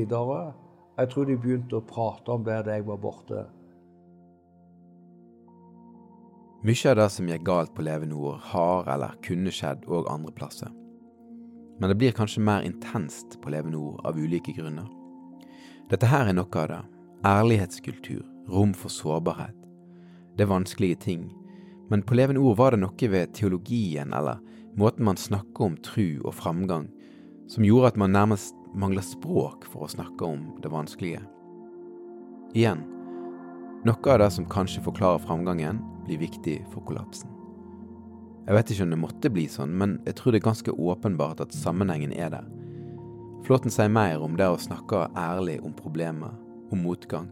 [0.98, 3.46] Jeg tror de begynte å prate om det da jeg var borte.
[6.62, 10.30] Mye av det som gikk galt på Leve Nord, har eller kunne skjedd òg andre
[10.36, 10.70] plasser
[11.82, 14.86] men det blir kanskje mer intenst på Leve Nord av ulike grunner.
[15.90, 16.80] Dette her er noe av det.
[17.26, 18.22] Ærlighetskultur,
[18.54, 19.56] rom for sårbarhet.
[20.38, 21.24] Det er vanskelige ting,
[21.90, 24.38] men på Leve Nord var det noe ved teologien eller
[24.78, 26.86] måten man snakker om tru og framgang,
[27.50, 31.22] som gjorde at man nærmest mangla språk for å snakke om det vanskelige.
[32.56, 32.82] Igjen,
[33.86, 37.30] noe av det som kanskje forklarer framgangen, blir viktig for kollapsen.
[38.42, 41.44] Jeg vet ikke om det måtte bli sånn, men jeg tror det er ganske åpenbart
[41.44, 42.48] at sammenhengen er der.
[43.46, 46.34] Flåten sier mer om det å snakke ærlig om problemer,
[46.74, 47.30] om motgang.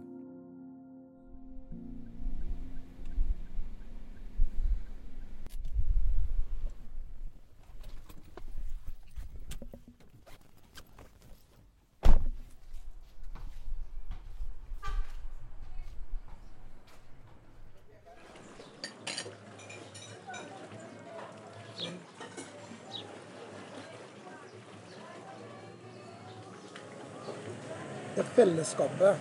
[28.41, 29.17] Fellesskapet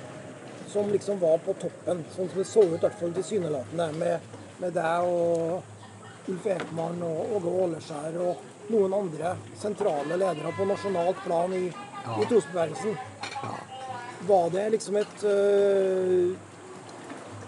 [0.72, 4.36] som liksom var på toppen, sånn som det så ut i hvert fall tilsynelatende, med,
[4.62, 11.20] med deg og Ulf Ekman og Åge Åleskjær og noen andre sentrale ledere på nasjonalt
[11.26, 12.20] plan i, ja.
[12.22, 12.96] i trosbevegelsen.
[13.34, 13.56] Ja.
[14.30, 16.32] Var det liksom et, øh,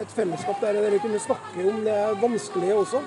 [0.01, 3.03] et fellesskap der dere kunne snakke om det vanskelige også?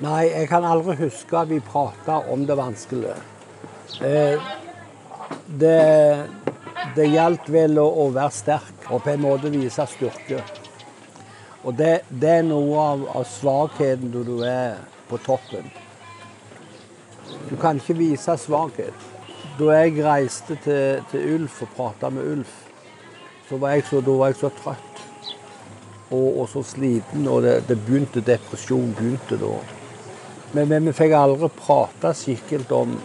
[0.00, 3.16] Nei, jeg kan aldri huske at vi prata om det vanskelige.
[4.00, 4.50] Eh,
[5.60, 5.80] det
[6.94, 10.40] det gjaldt vel å, å, være sterk og på en måte vise styrke.
[11.64, 15.68] Og det, det er noe av, av, svakheten når du er på toppen.
[17.50, 19.08] Du kan ikke vise svakhet.
[19.58, 22.54] Da jeg reiste til, til Ulf og prata med Ulf,
[23.50, 25.00] var så, da var jeg så trøtt
[26.14, 29.52] og, og så sliten, og det, det begynte, depresjon begynte da.
[30.54, 32.96] Men, men vi fikk aldri prate skikkelig om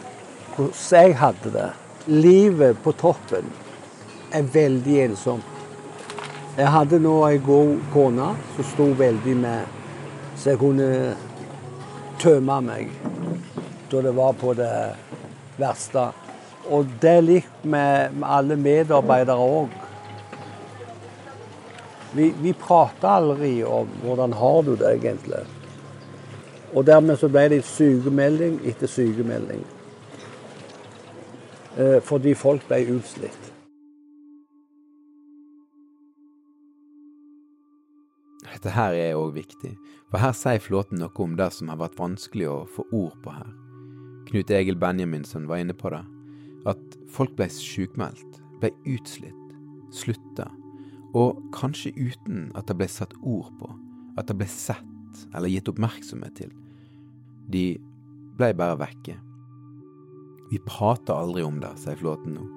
[0.55, 1.67] hvordan jeg hadde det.
[2.05, 3.49] Livet på toppen
[4.31, 5.43] er veldig ensom.
[6.55, 9.79] Jeg hadde nå ei god kone som sto veldig med,
[10.37, 10.89] så jeg kunne
[12.21, 12.93] tømme meg
[13.91, 14.75] da det var på det
[15.59, 16.07] verste.
[16.71, 19.75] Og det er likt med, med alle medarbeidere òg.
[22.15, 25.43] Vi, vi prater aldri om hvordan har du det egentlig.
[26.75, 29.63] Og dermed så ble det sykemelding etter sykemelding.
[31.77, 33.44] Eh, fordi folk ble utslitt.
[38.65, 39.75] Dette her er òg viktig,
[40.09, 43.29] for her sier Flåten noe om det som har vært vanskelig å få ord på
[43.29, 43.51] her.
[44.25, 45.99] Knut Egil Benjaminsen var inne på det.
[46.65, 49.53] At folk ble sjukmeldt, ble utslitt,
[49.93, 50.49] slutta.
[51.13, 53.69] Og kanskje uten at det ble satt ord på,
[54.17, 56.49] at det ble sett eller gitt oppmerksomhet til.
[57.45, 57.77] De
[58.33, 59.19] ble bare vekke.
[60.49, 62.49] Vi prater aldri om det, sier Flåten nå.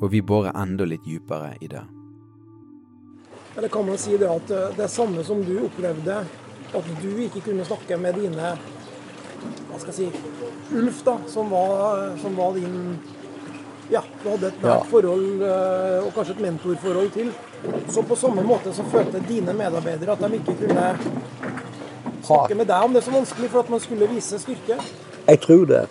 [0.00, 1.84] Og vi borer enda litt dypere i det.
[3.56, 6.20] Eller kan man si det at eh, det er samme som du opplevde,
[6.70, 8.52] at du ikke kunne snakke med dine
[9.70, 12.98] Hva skal jeg si Ulf, da, som var, som var din
[13.90, 14.90] Ja, du hadde et nært Ja.
[14.92, 17.32] forhold eh, og kanskje et mentorforhold til.
[17.90, 20.92] Så på samme måte så følte dine medarbeidere at de ikke kunne
[22.22, 24.76] snakke med deg om det så vanskelig for at man skulle vise styrke.
[25.26, 25.82] Jeg tror det.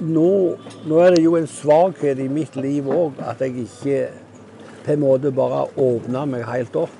[0.00, 4.02] Nå, nå er det jo en svakhet i mitt liv òg at jeg ikke
[4.88, 6.92] på en måte bare åpna meg helt opp.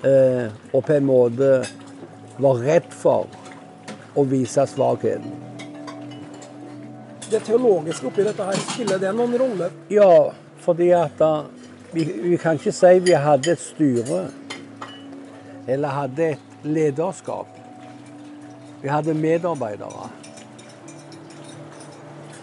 [0.00, 1.48] Eh, og på en måte
[2.40, 3.26] var redd for
[4.16, 5.34] å vise svakheten.
[7.26, 9.68] Det teologiske oppi dette her, spiller det noen rolle?
[9.92, 10.32] Ja,
[10.64, 11.44] fordi at da,
[11.92, 14.22] vi, vi kan ikke si vi hadde et styre
[15.68, 17.60] eller hadde et lederskap.
[18.80, 20.08] Vi hadde medarbeidere.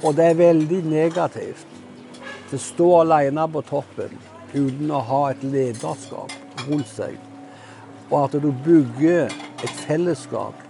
[0.05, 1.68] Og det er veldig negativt
[2.57, 4.15] å stå alene på toppen
[4.53, 6.33] uten å ha et lederskap
[6.67, 7.17] rundt seg.
[8.09, 10.65] Og at du bygger et fellesskap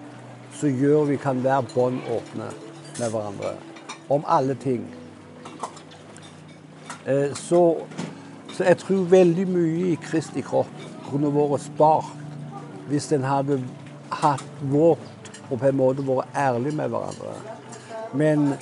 [0.60, 2.50] som gjør vi kan være bånd åpne
[3.00, 3.54] med hverandre
[4.12, 4.84] om alle ting.
[7.06, 7.78] Eh, Så,
[8.54, 12.12] så jeg tror veldig mye i Kristi kropp kunne vært spart
[12.90, 13.62] hvis en hadde
[14.10, 17.34] hatt vårt og på en måte vært ærlig med hverandre.
[18.14, 18.54] Men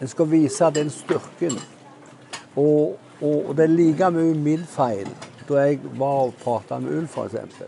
[0.00, 1.56] en skal vise den styrken.
[2.56, 5.08] Og, og, det er like mye min feil
[5.46, 7.60] da jeg var og prata med Ulf, f.eks.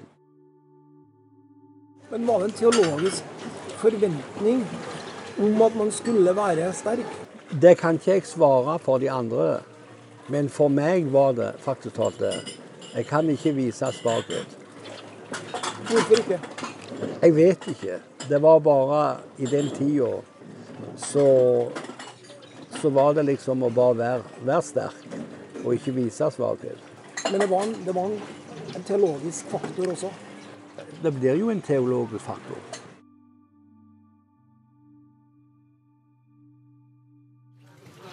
[2.11, 3.25] Men var det en teologisk
[3.79, 4.65] forventning
[5.39, 7.19] om at man skulle være sterk?
[7.63, 9.61] Det kan ikke jeg svare for de andre,
[10.29, 12.35] men for meg var det faktisk talt det.
[12.95, 14.59] Jeg kan ikke vise svakhet.
[15.89, 16.41] Hvorfor ikke?
[17.23, 18.01] Jeg vet ikke.
[18.29, 20.11] Det var bare i den tida
[20.97, 21.27] så,
[22.81, 25.17] så var det liksom å bare være, være sterk
[25.65, 26.79] og ikke vise svakhet.
[27.31, 28.21] Men det var en, det var en,
[28.77, 30.13] en teologisk faktor også.
[31.03, 32.61] Det blir jo en teologisk faktor.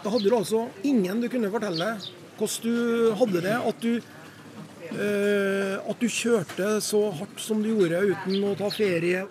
[0.06, 1.96] Da hadde du altså ingen du kunne fortelle
[2.38, 3.56] hvordan du hadde det.
[3.70, 3.94] At du,
[4.92, 9.26] eh, at du kjørte så hardt som du gjorde uten å ta ferie.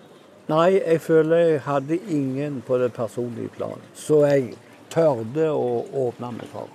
[0.51, 3.81] Nei, jeg føler jeg hadde ingen på det personlige plan.
[3.97, 4.57] Så jeg
[4.95, 6.71] tørde å åpne meg for.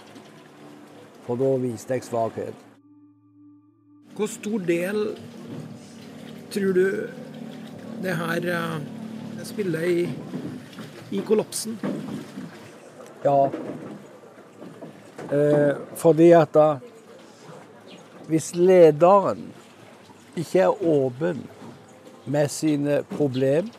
[1.25, 2.65] For da viste jeg svakhet.
[4.17, 4.97] Hvor stor del
[6.51, 6.87] tror du
[8.03, 10.01] det her eh, spiller i,
[11.15, 11.77] i kollapsen?
[13.23, 13.37] Ja.
[15.31, 16.69] Eh, fordi at da
[18.29, 19.47] Hvis lederen
[20.37, 21.39] ikke er åpen
[22.29, 23.71] med sine problem,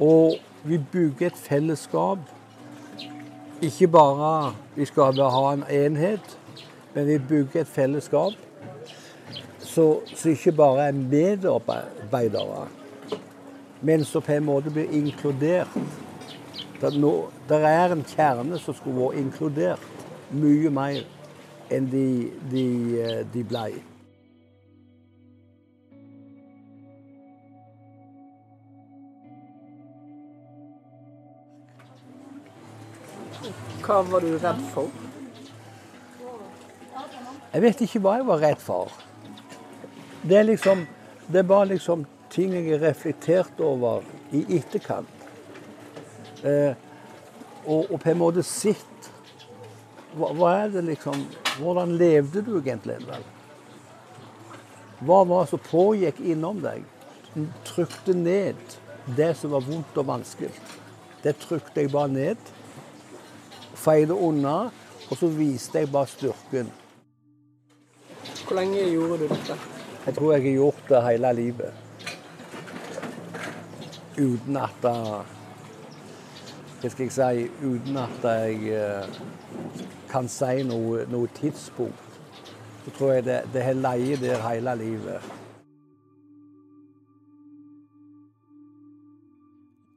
[0.00, 2.33] og vi bygger et fellesskap
[3.62, 6.38] Ikke bare vi skal ha en enhet,
[6.94, 8.34] men vi bygger et fellesskap
[9.74, 12.68] så, så ikke bare er medarbeidere,
[13.80, 15.68] men som på en måte blir inkludert.
[16.80, 17.12] Det, nå,
[17.48, 19.88] der er en kjerne som skulle vært inkludert
[20.34, 21.00] mye mer
[21.72, 22.06] enn de,
[22.52, 22.64] de,
[23.00, 23.66] eh, de ble.
[33.84, 34.88] Hva var du redd for?
[37.52, 38.92] Jeg vet ikke hva jeg var redd for.
[40.24, 40.86] Det er liksom
[41.28, 45.08] Det er bare liksom ting jeg har reflektert over i etterkant.
[46.44, 46.74] Eh,
[47.64, 49.08] og, og på en måte sett
[50.14, 51.24] hva, hva er det liksom
[51.54, 52.98] Hvordan levde du egentlig?
[53.06, 53.24] vel?
[55.04, 56.84] Hva var det som pågikk innom deg?
[57.34, 58.60] Du trykte ned
[59.16, 60.50] det som var vondt og vanskelig.
[61.22, 62.52] Det trykte jeg bare ned.
[63.84, 64.56] Feide unna,
[65.10, 66.70] og så viste jeg bare styrken.
[68.46, 69.56] Hvor lenge gjorde du dette?
[70.06, 71.72] Jeg tror jeg har gjort det hele livet.
[74.18, 74.96] Uten at det
[76.80, 79.20] Hva skal jeg si Uten at jeg eh,
[80.10, 82.18] kan si noe, noe tidspunkt.
[82.84, 85.32] Så tror jeg det, det har ligget der hele livet.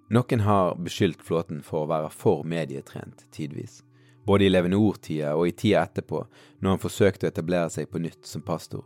[0.10, 3.82] Noen har beskyldt Flåten for å være for medietrent tidvis,
[4.24, 6.22] både i Levende ord-tida og i tida etterpå,
[6.62, 8.86] når han forsøkte å etablere seg på nytt som pastor.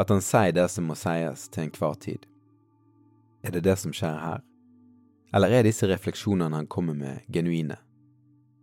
[0.00, 2.24] At han sier det som må sies til enhver tid.
[3.44, 4.40] Er det det som skjer her?
[5.36, 7.76] Eller er disse refleksjonene han kommer med, genuine?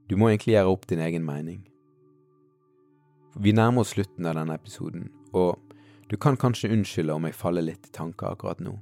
[0.09, 1.61] Du må egentlig gjøre opp din egen mening.
[3.37, 5.61] Vi nærmer oss slutten av denne episoden, og
[6.09, 8.79] du kan kanskje unnskylde om jeg faller litt i tanker akkurat nå.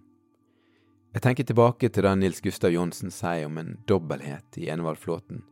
[1.16, 5.45] Jeg tenker tilbake til det Nils Gustav Johnsen sier om en dobbelthet i Enevald Flåten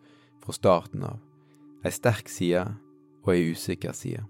[0.44, 1.22] fra starten av,
[1.88, 2.66] ei sterk side
[3.24, 4.26] og ei usikker side.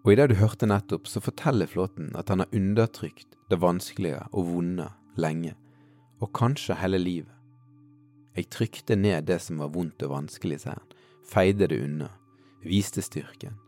[0.00, 4.24] Og i det du hørte nettopp, så forteller Flåten at han har undertrykt det vanskelige
[4.32, 4.88] og vonde
[5.20, 5.52] lenge,
[6.24, 7.32] og kanskje hele livet.
[8.32, 12.08] Jeg trykte ned det som var vondt og vanskelig, sier han, feide det unna,
[12.64, 13.60] viste styrken.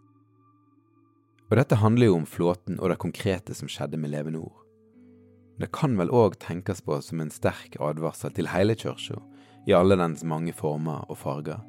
[1.50, 4.65] Og dette handler jo om Flåten og det konkrete som skjedde med Levende Ord.
[5.60, 9.20] Det kan vel òg tenkes på som en sterk advarsel til hele kirka,
[9.66, 11.62] i alle dens mange former og farger.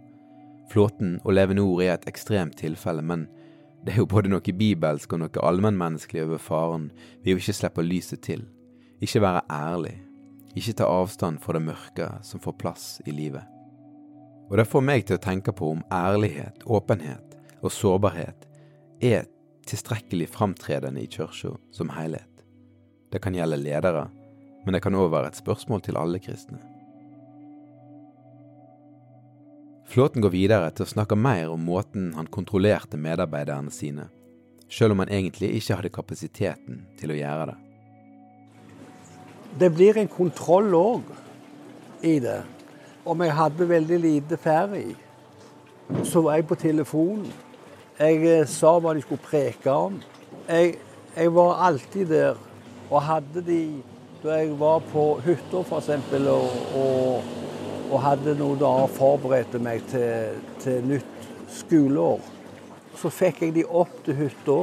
[0.69, 3.25] Flåten og Leve Nord er et ekstremt tilfelle, men
[3.85, 6.89] det er jo både noe bibelsk og noe allmennmenneskelig over faren
[7.23, 8.43] ved å ikke slippe lyset til,
[8.99, 9.95] ikke være ærlig,
[10.57, 13.45] ikke ta avstand fra det mørke som får plass i livet.
[14.47, 18.47] Og det får meg til å tenke på om ærlighet, åpenhet og sårbarhet
[19.03, 19.27] er
[19.67, 22.36] tilstrekkelig framtredende i kirka som helhet.
[23.11, 24.07] Det kan gjelde ledere,
[24.65, 26.59] men det kan òg være et spørsmål til alle kristne.
[29.87, 34.09] Flåten går videre til å snakke mer om måten han kontrollerte medarbeiderne sine,
[34.67, 37.57] selv om han egentlig ikke hadde kapasiteten til å gjøre det.
[39.57, 41.07] Det blir en kontroll òg
[42.05, 42.41] i det.
[43.07, 44.97] Om jeg hadde veldig lite ferie,
[46.03, 47.31] så var jeg på telefonen.
[47.97, 49.95] Jeg eh, sa hva de skulle preke om.
[50.45, 50.75] Jeg,
[51.15, 52.43] jeg var alltid der
[52.89, 53.61] og hadde de
[54.23, 55.89] da jeg var på hytta f.eks.
[56.17, 57.29] Og, og,
[57.91, 62.21] og hadde noen dager forberedte meg til, til nytt skoleår,
[62.97, 64.59] så fikk jeg de opp til hytta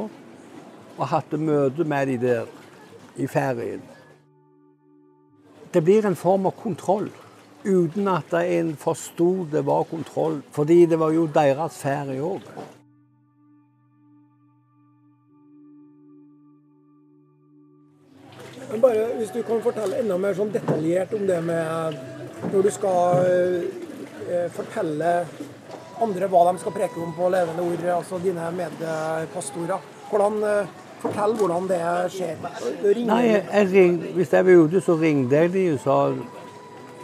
[0.94, 2.50] og hadde møte med de der
[3.16, 3.82] i ferien.
[5.74, 7.08] Det blir en form av kontroll,
[7.64, 10.40] uten at en forsto det var kontroll.
[10.54, 12.44] Fordi det var jo deres ferie òg.
[18.74, 21.98] Men bare hvis du kan fortelle enda mer sånn detaljert om det med
[22.50, 25.10] når du skal eh, fortelle
[26.02, 29.84] andre hva de skal preke om på levende ord, altså dine medpastorer.
[30.10, 30.72] Hvordan, eh,
[31.04, 31.78] fortell hvordan det
[32.16, 32.40] skjer.
[33.06, 35.98] Nei, jeg, jeg Hvis jeg var ute, så ringte jeg dem og sa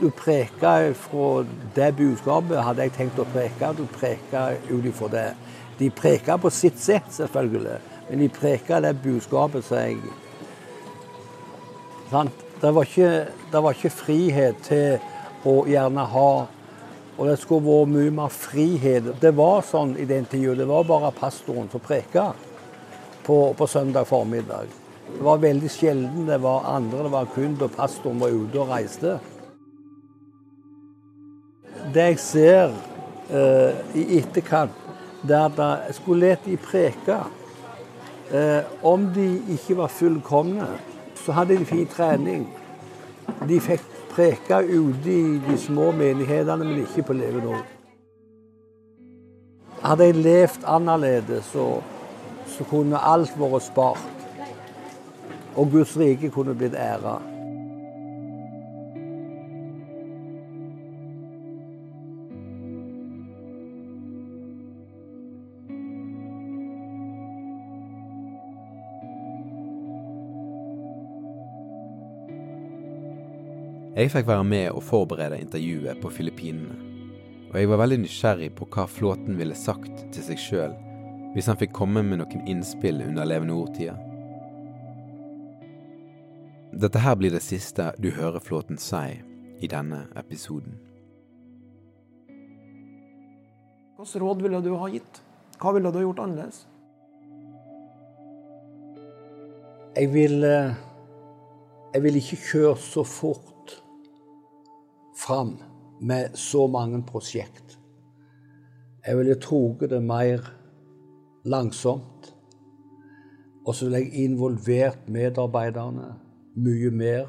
[0.01, 0.73] du preka
[1.05, 1.29] fra
[1.77, 3.71] det budskapet hadde jeg tenkt å preke.
[3.79, 5.29] Du preka ut ifra det.
[5.79, 10.01] De preka på sitt sett, selvfølgelig, men de preka det budskapet som jeg
[12.11, 16.31] det var, ikke, det var ikke frihet til å gjerne ha
[17.21, 19.11] Og det skulle vært mye mer frihet.
[19.21, 20.55] Det var sånn i den tida.
[20.57, 22.31] Det var bare pastoren som preka
[23.27, 24.71] på, på, søndag formiddag.
[25.11, 27.03] Det var veldig sjelden det var andre.
[27.05, 29.19] Det var kun da pastoren var ute og reiste.
[31.93, 32.73] Det jeg ser
[33.29, 34.81] eh, i etterkant,
[35.21, 37.21] det er at jeg skulle lett de preke.
[38.33, 40.73] Eh, om de ikke var fullkomne,
[41.33, 42.47] hadde de fin trening.
[43.49, 47.67] De fikk preke ute i de små menighetene, men ikke på Leve Nord.
[49.83, 51.67] Hadde jeg levd annerledes, så,
[52.47, 54.09] så kunne alt vært spart.
[55.57, 57.19] Og Guds rike kunne blitt æra.
[74.01, 76.73] Jeg fikk være med og forberede intervjuet på Filippinene,
[77.51, 80.77] og jeg var veldig nysgjerrig på hva Flåten ville sagt til seg sjøl
[81.35, 83.99] hvis han fikk komme med noen innspill under levende ord-tida.
[86.81, 89.03] Dette her blir det siste du hører Flåten si
[89.61, 90.81] i denne episoden.
[94.01, 95.23] Hvilke råd ville du ha gitt?
[95.61, 96.65] Hva ville du ha gjort annerledes?
[99.93, 100.57] Jeg ville
[101.93, 103.51] Jeg vil ikke kjøre så fort
[105.21, 105.57] fram
[106.01, 107.77] med så mange prosjekt.
[109.07, 110.45] Jeg ville tatt det mer
[111.45, 112.33] langsomt.
[113.67, 116.15] Og så ville jeg involvert medarbeiderne
[116.57, 117.29] mye mer.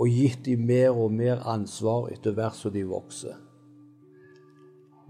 [0.00, 3.36] Og gitt dem mer og mer ansvar etter hvert som de vokser.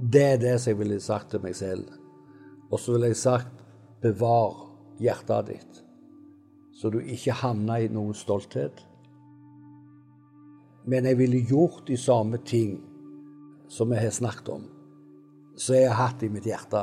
[0.00, 1.86] Det er det som jeg ville sagt til meg selv.
[2.70, 3.64] Og så ville jeg sagt
[4.02, 4.56] bevar
[5.00, 5.80] hjertet ditt,
[6.76, 8.80] så du ikke havner i noen stolthet.
[10.84, 12.78] Men jeg ville gjort de samme ting
[13.68, 14.64] som jeg har snakket om,
[15.56, 16.82] som jeg har hatt i mitt hjerte.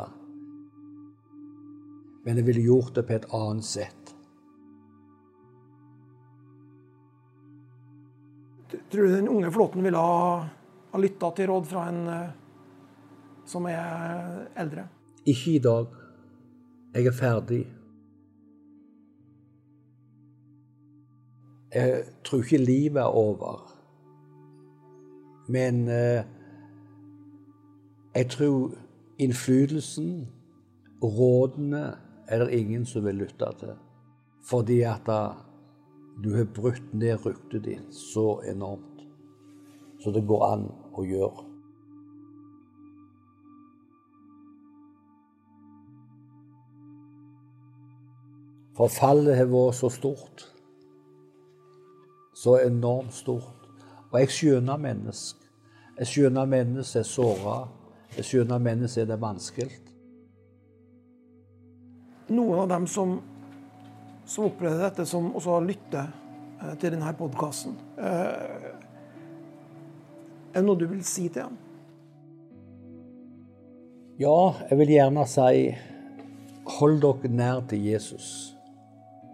[2.26, 4.14] Men jeg ville gjort det på et annet sett.
[8.91, 10.43] Tror du den unge flåten ville ha,
[10.91, 12.36] ha lytta til råd fra en eh,
[13.48, 14.86] som er eldre?
[15.28, 15.88] Ikke i dag.
[16.95, 17.64] Jeg er ferdig.
[21.74, 23.76] Jeg tror ikke livet er over.
[25.48, 26.24] Men eh,
[28.16, 28.72] jeg tror
[29.20, 30.28] innflytelsen,
[31.04, 33.76] rådene, er det ingen som vil lytte til.
[34.50, 35.08] Fordi at
[36.24, 39.04] du har brutt ned ryktet ditt så enormt.
[40.00, 40.66] Så det går an
[40.98, 41.45] å gjøre.
[48.78, 50.43] Forfallet har vært så stort.
[52.38, 53.66] Så enormt stort.
[54.12, 55.37] Og jeg skjønner mennesker.
[55.98, 57.58] Jeg skjønner mennesker er såra.
[58.18, 59.80] Jeg skjønner mennesker er det vanskelig.
[62.28, 63.18] Noen av dem som,
[64.28, 68.74] som opplevde dette, som også lytter lyttet til denne podkasten, eh,
[70.54, 71.58] er det noe du vil si til dem?
[74.18, 75.76] Ja, jeg vil gjerne si
[76.78, 78.56] hold dere nær til Jesus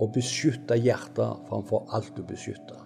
[0.02, 2.82] og beskytte hjertet framfor alt du beskytter.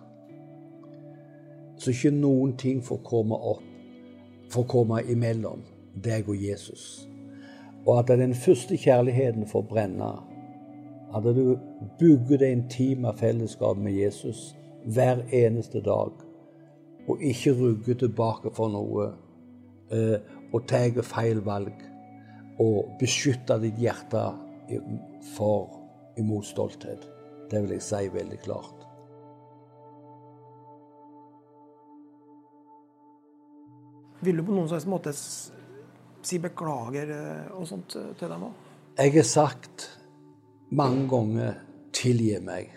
[1.78, 3.67] Så ikke noen ting får komme opp,
[4.50, 5.64] får komme imellom
[6.04, 7.08] deg og Jesus.
[7.88, 10.12] Og at den første kjærligheten får brenne.
[11.16, 11.58] At du
[12.00, 16.12] bygger det intime fellesskapet med Jesus hver eneste dag.
[17.08, 19.08] Og ikke rugger tilbake for noe
[19.92, 20.20] eh,
[20.52, 21.76] og tar feil valg.
[22.60, 24.26] Og beskytter ditt hjerte
[25.36, 25.70] for
[26.18, 27.08] imot stolthet.
[27.52, 28.77] Det vil jeg si veldig klart.
[34.22, 38.64] Vil du på noen slags måte si beklager eh, og sånt eh, til dem òg?
[38.98, 39.86] Jeg har sagt
[40.74, 41.60] mange ganger
[41.94, 42.74] 'tilgi meg'.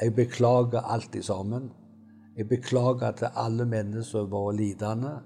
[0.00, 1.70] Jeg beklager alt sammen.
[2.36, 5.20] Jeg beklager til alle mennesker som har lidende.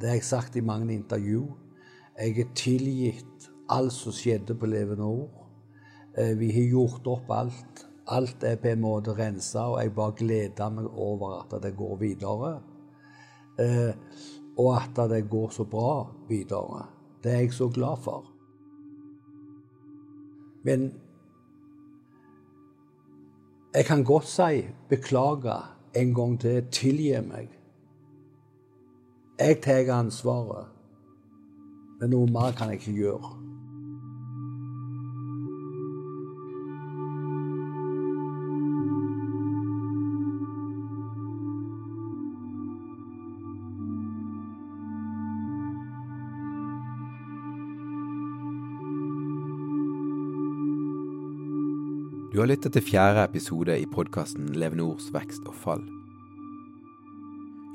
[0.00, 1.48] Det har jeg sagt i mange intervju.
[2.18, 5.48] Jeg har tilgitt alt som skjedde på levende ord.
[6.18, 7.86] Eh, vi har gjort opp alt.
[8.06, 11.96] Alt er på en måte rensa, og jeg bare gleder meg over at det går
[11.96, 12.60] videre.
[13.58, 16.86] Og at det går så bra videre.
[17.22, 18.30] Det er jeg så glad for.
[20.64, 20.92] Men
[23.74, 25.56] jeg kan godt si beklage
[25.96, 26.64] en gang til.
[26.70, 27.48] Tilgi meg.
[29.38, 30.66] Jeg tar ansvaret.
[32.00, 33.43] Men noe mer kan jeg ikke gjøre.
[52.34, 55.82] Du har lyttet til fjerde episode i podkasten Levende Ords vekst og fall.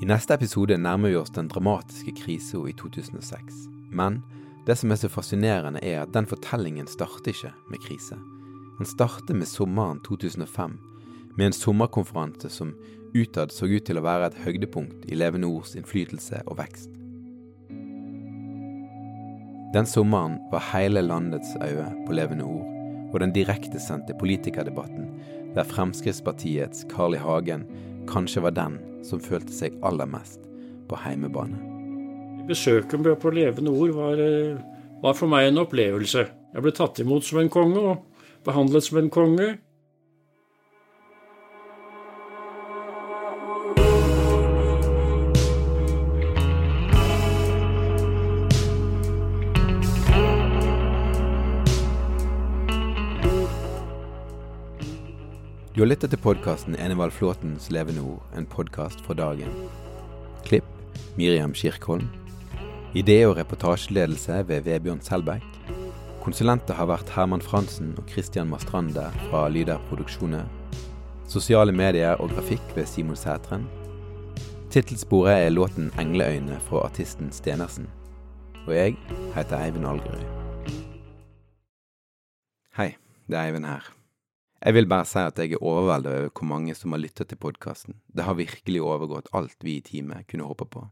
[0.04, 3.54] I neste episode nærmer vi oss den dramatiske krisa i 2006.
[3.96, 4.18] Men
[4.68, 8.18] det som er så fascinerende, er at den fortellingen starter ikke med krise.
[8.82, 10.76] Den starter med sommeren 2005,
[11.38, 12.74] med en sommerkonferanse som
[13.16, 16.92] utad så ut til å være et høydepunkt i Levende Ords innflytelse og vekst.
[19.72, 22.76] Den sommeren var hele landets øye på Levende Ord
[23.10, 25.10] og den direktesendte politikerdebatten,
[25.56, 27.22] der Fremskrittspartiets Carl I.
[27.24, 27.66] Hagen
[28.10, 30.44] kanskje var den som følte seg aller mest
[30.90, 31.58] på heimebane.
[32.50, 34.58] Besøket på Levende Ord var, eh,
[35.02, 36.28] var for meg en opplevelse.
[36.54, 38.06] Jeg ble tatt imot som en konge og
[38.44, 39.60] behandlet som en konge.
[55.80, 59.54] Du har lyttet til podkasten Enevald Flåtens levende ord, en podkast fra dagen.
[60.44, 60.66] Klipp
[61.16, 62.10] Miriam Kirkholm.
[62.92, 65.46] Idé- og reportasjeledelse ved Vebjørn Selbekk.
[66.20, 70.44] Konsulenter har vært Herman Fransen og Christian Mastrande fra Lyder Produksjoner.
[71.32, 73.64] Sosiale medier og grafikk ved Simon Sætren.
[74.70, 77.88] Tittelsporet er låten 'Engleøyne' fra artisten Stenersen.
[78.68, 78.98] Og jeg
[79.36, 80.28] heter Eivind Algerøy.
[82.76, 82.96] Hei.
[83.28, 83.99] det er Eivind her.
[84.60, 87.40] Jeg vil bare si at jeg er overveldet over hvor mange som har lyttet til
[87.40, 87.96] podkasten.
[88.12, 90.84] Det har virkelig overgått alt vi i teamet kunne håpe på.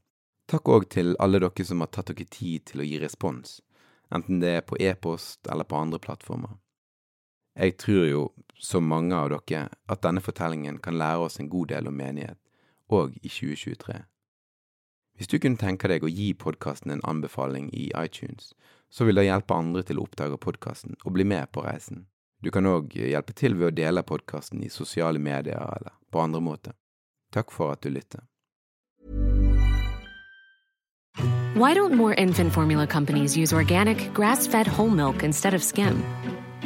[0.47, 3.59] Takk òg til alle dere som har tatt dere tid til å gi respons,
[4.15, 6.55] enten det er på e-post eller på andre plattformer.
[7.59, 8.23] Jeg tror jo,
[8.55, 12.39] som mange av dere, at denne fortellingen kan lære oss en god del om menighet,
[12.87, 13.99] òg i 2023.
[15.17, 18.53] Hvis du kunne tenke deg å gi podkasten en anbefaling i iTunes,
[18.87, 22.05] så vil det hjelpe andre til å oppdage podkasten og bli med på reisen.
[22.43, 26.41] Du kan òg hjelpe til ved å dele podkasten i sosiale medier eller på andre
[26.41, 26.75] måter.
[27.33, 28.21] Takk for at du lytter.
[31.57, 36.03] Why don't more infant formula companies use organic, grass fed whole milk instead of skim?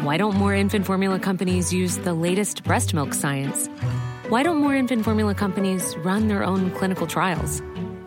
[0.04, 3.70] Why don't more infant formula companies use the latest breast milk science?
[4.28, 7.62] Why don't more infant formula companies run their own clinical trials?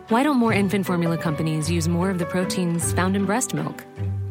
[0.09, 3.83] Why don't more infant formula companies use more of the proteins found in breast milk?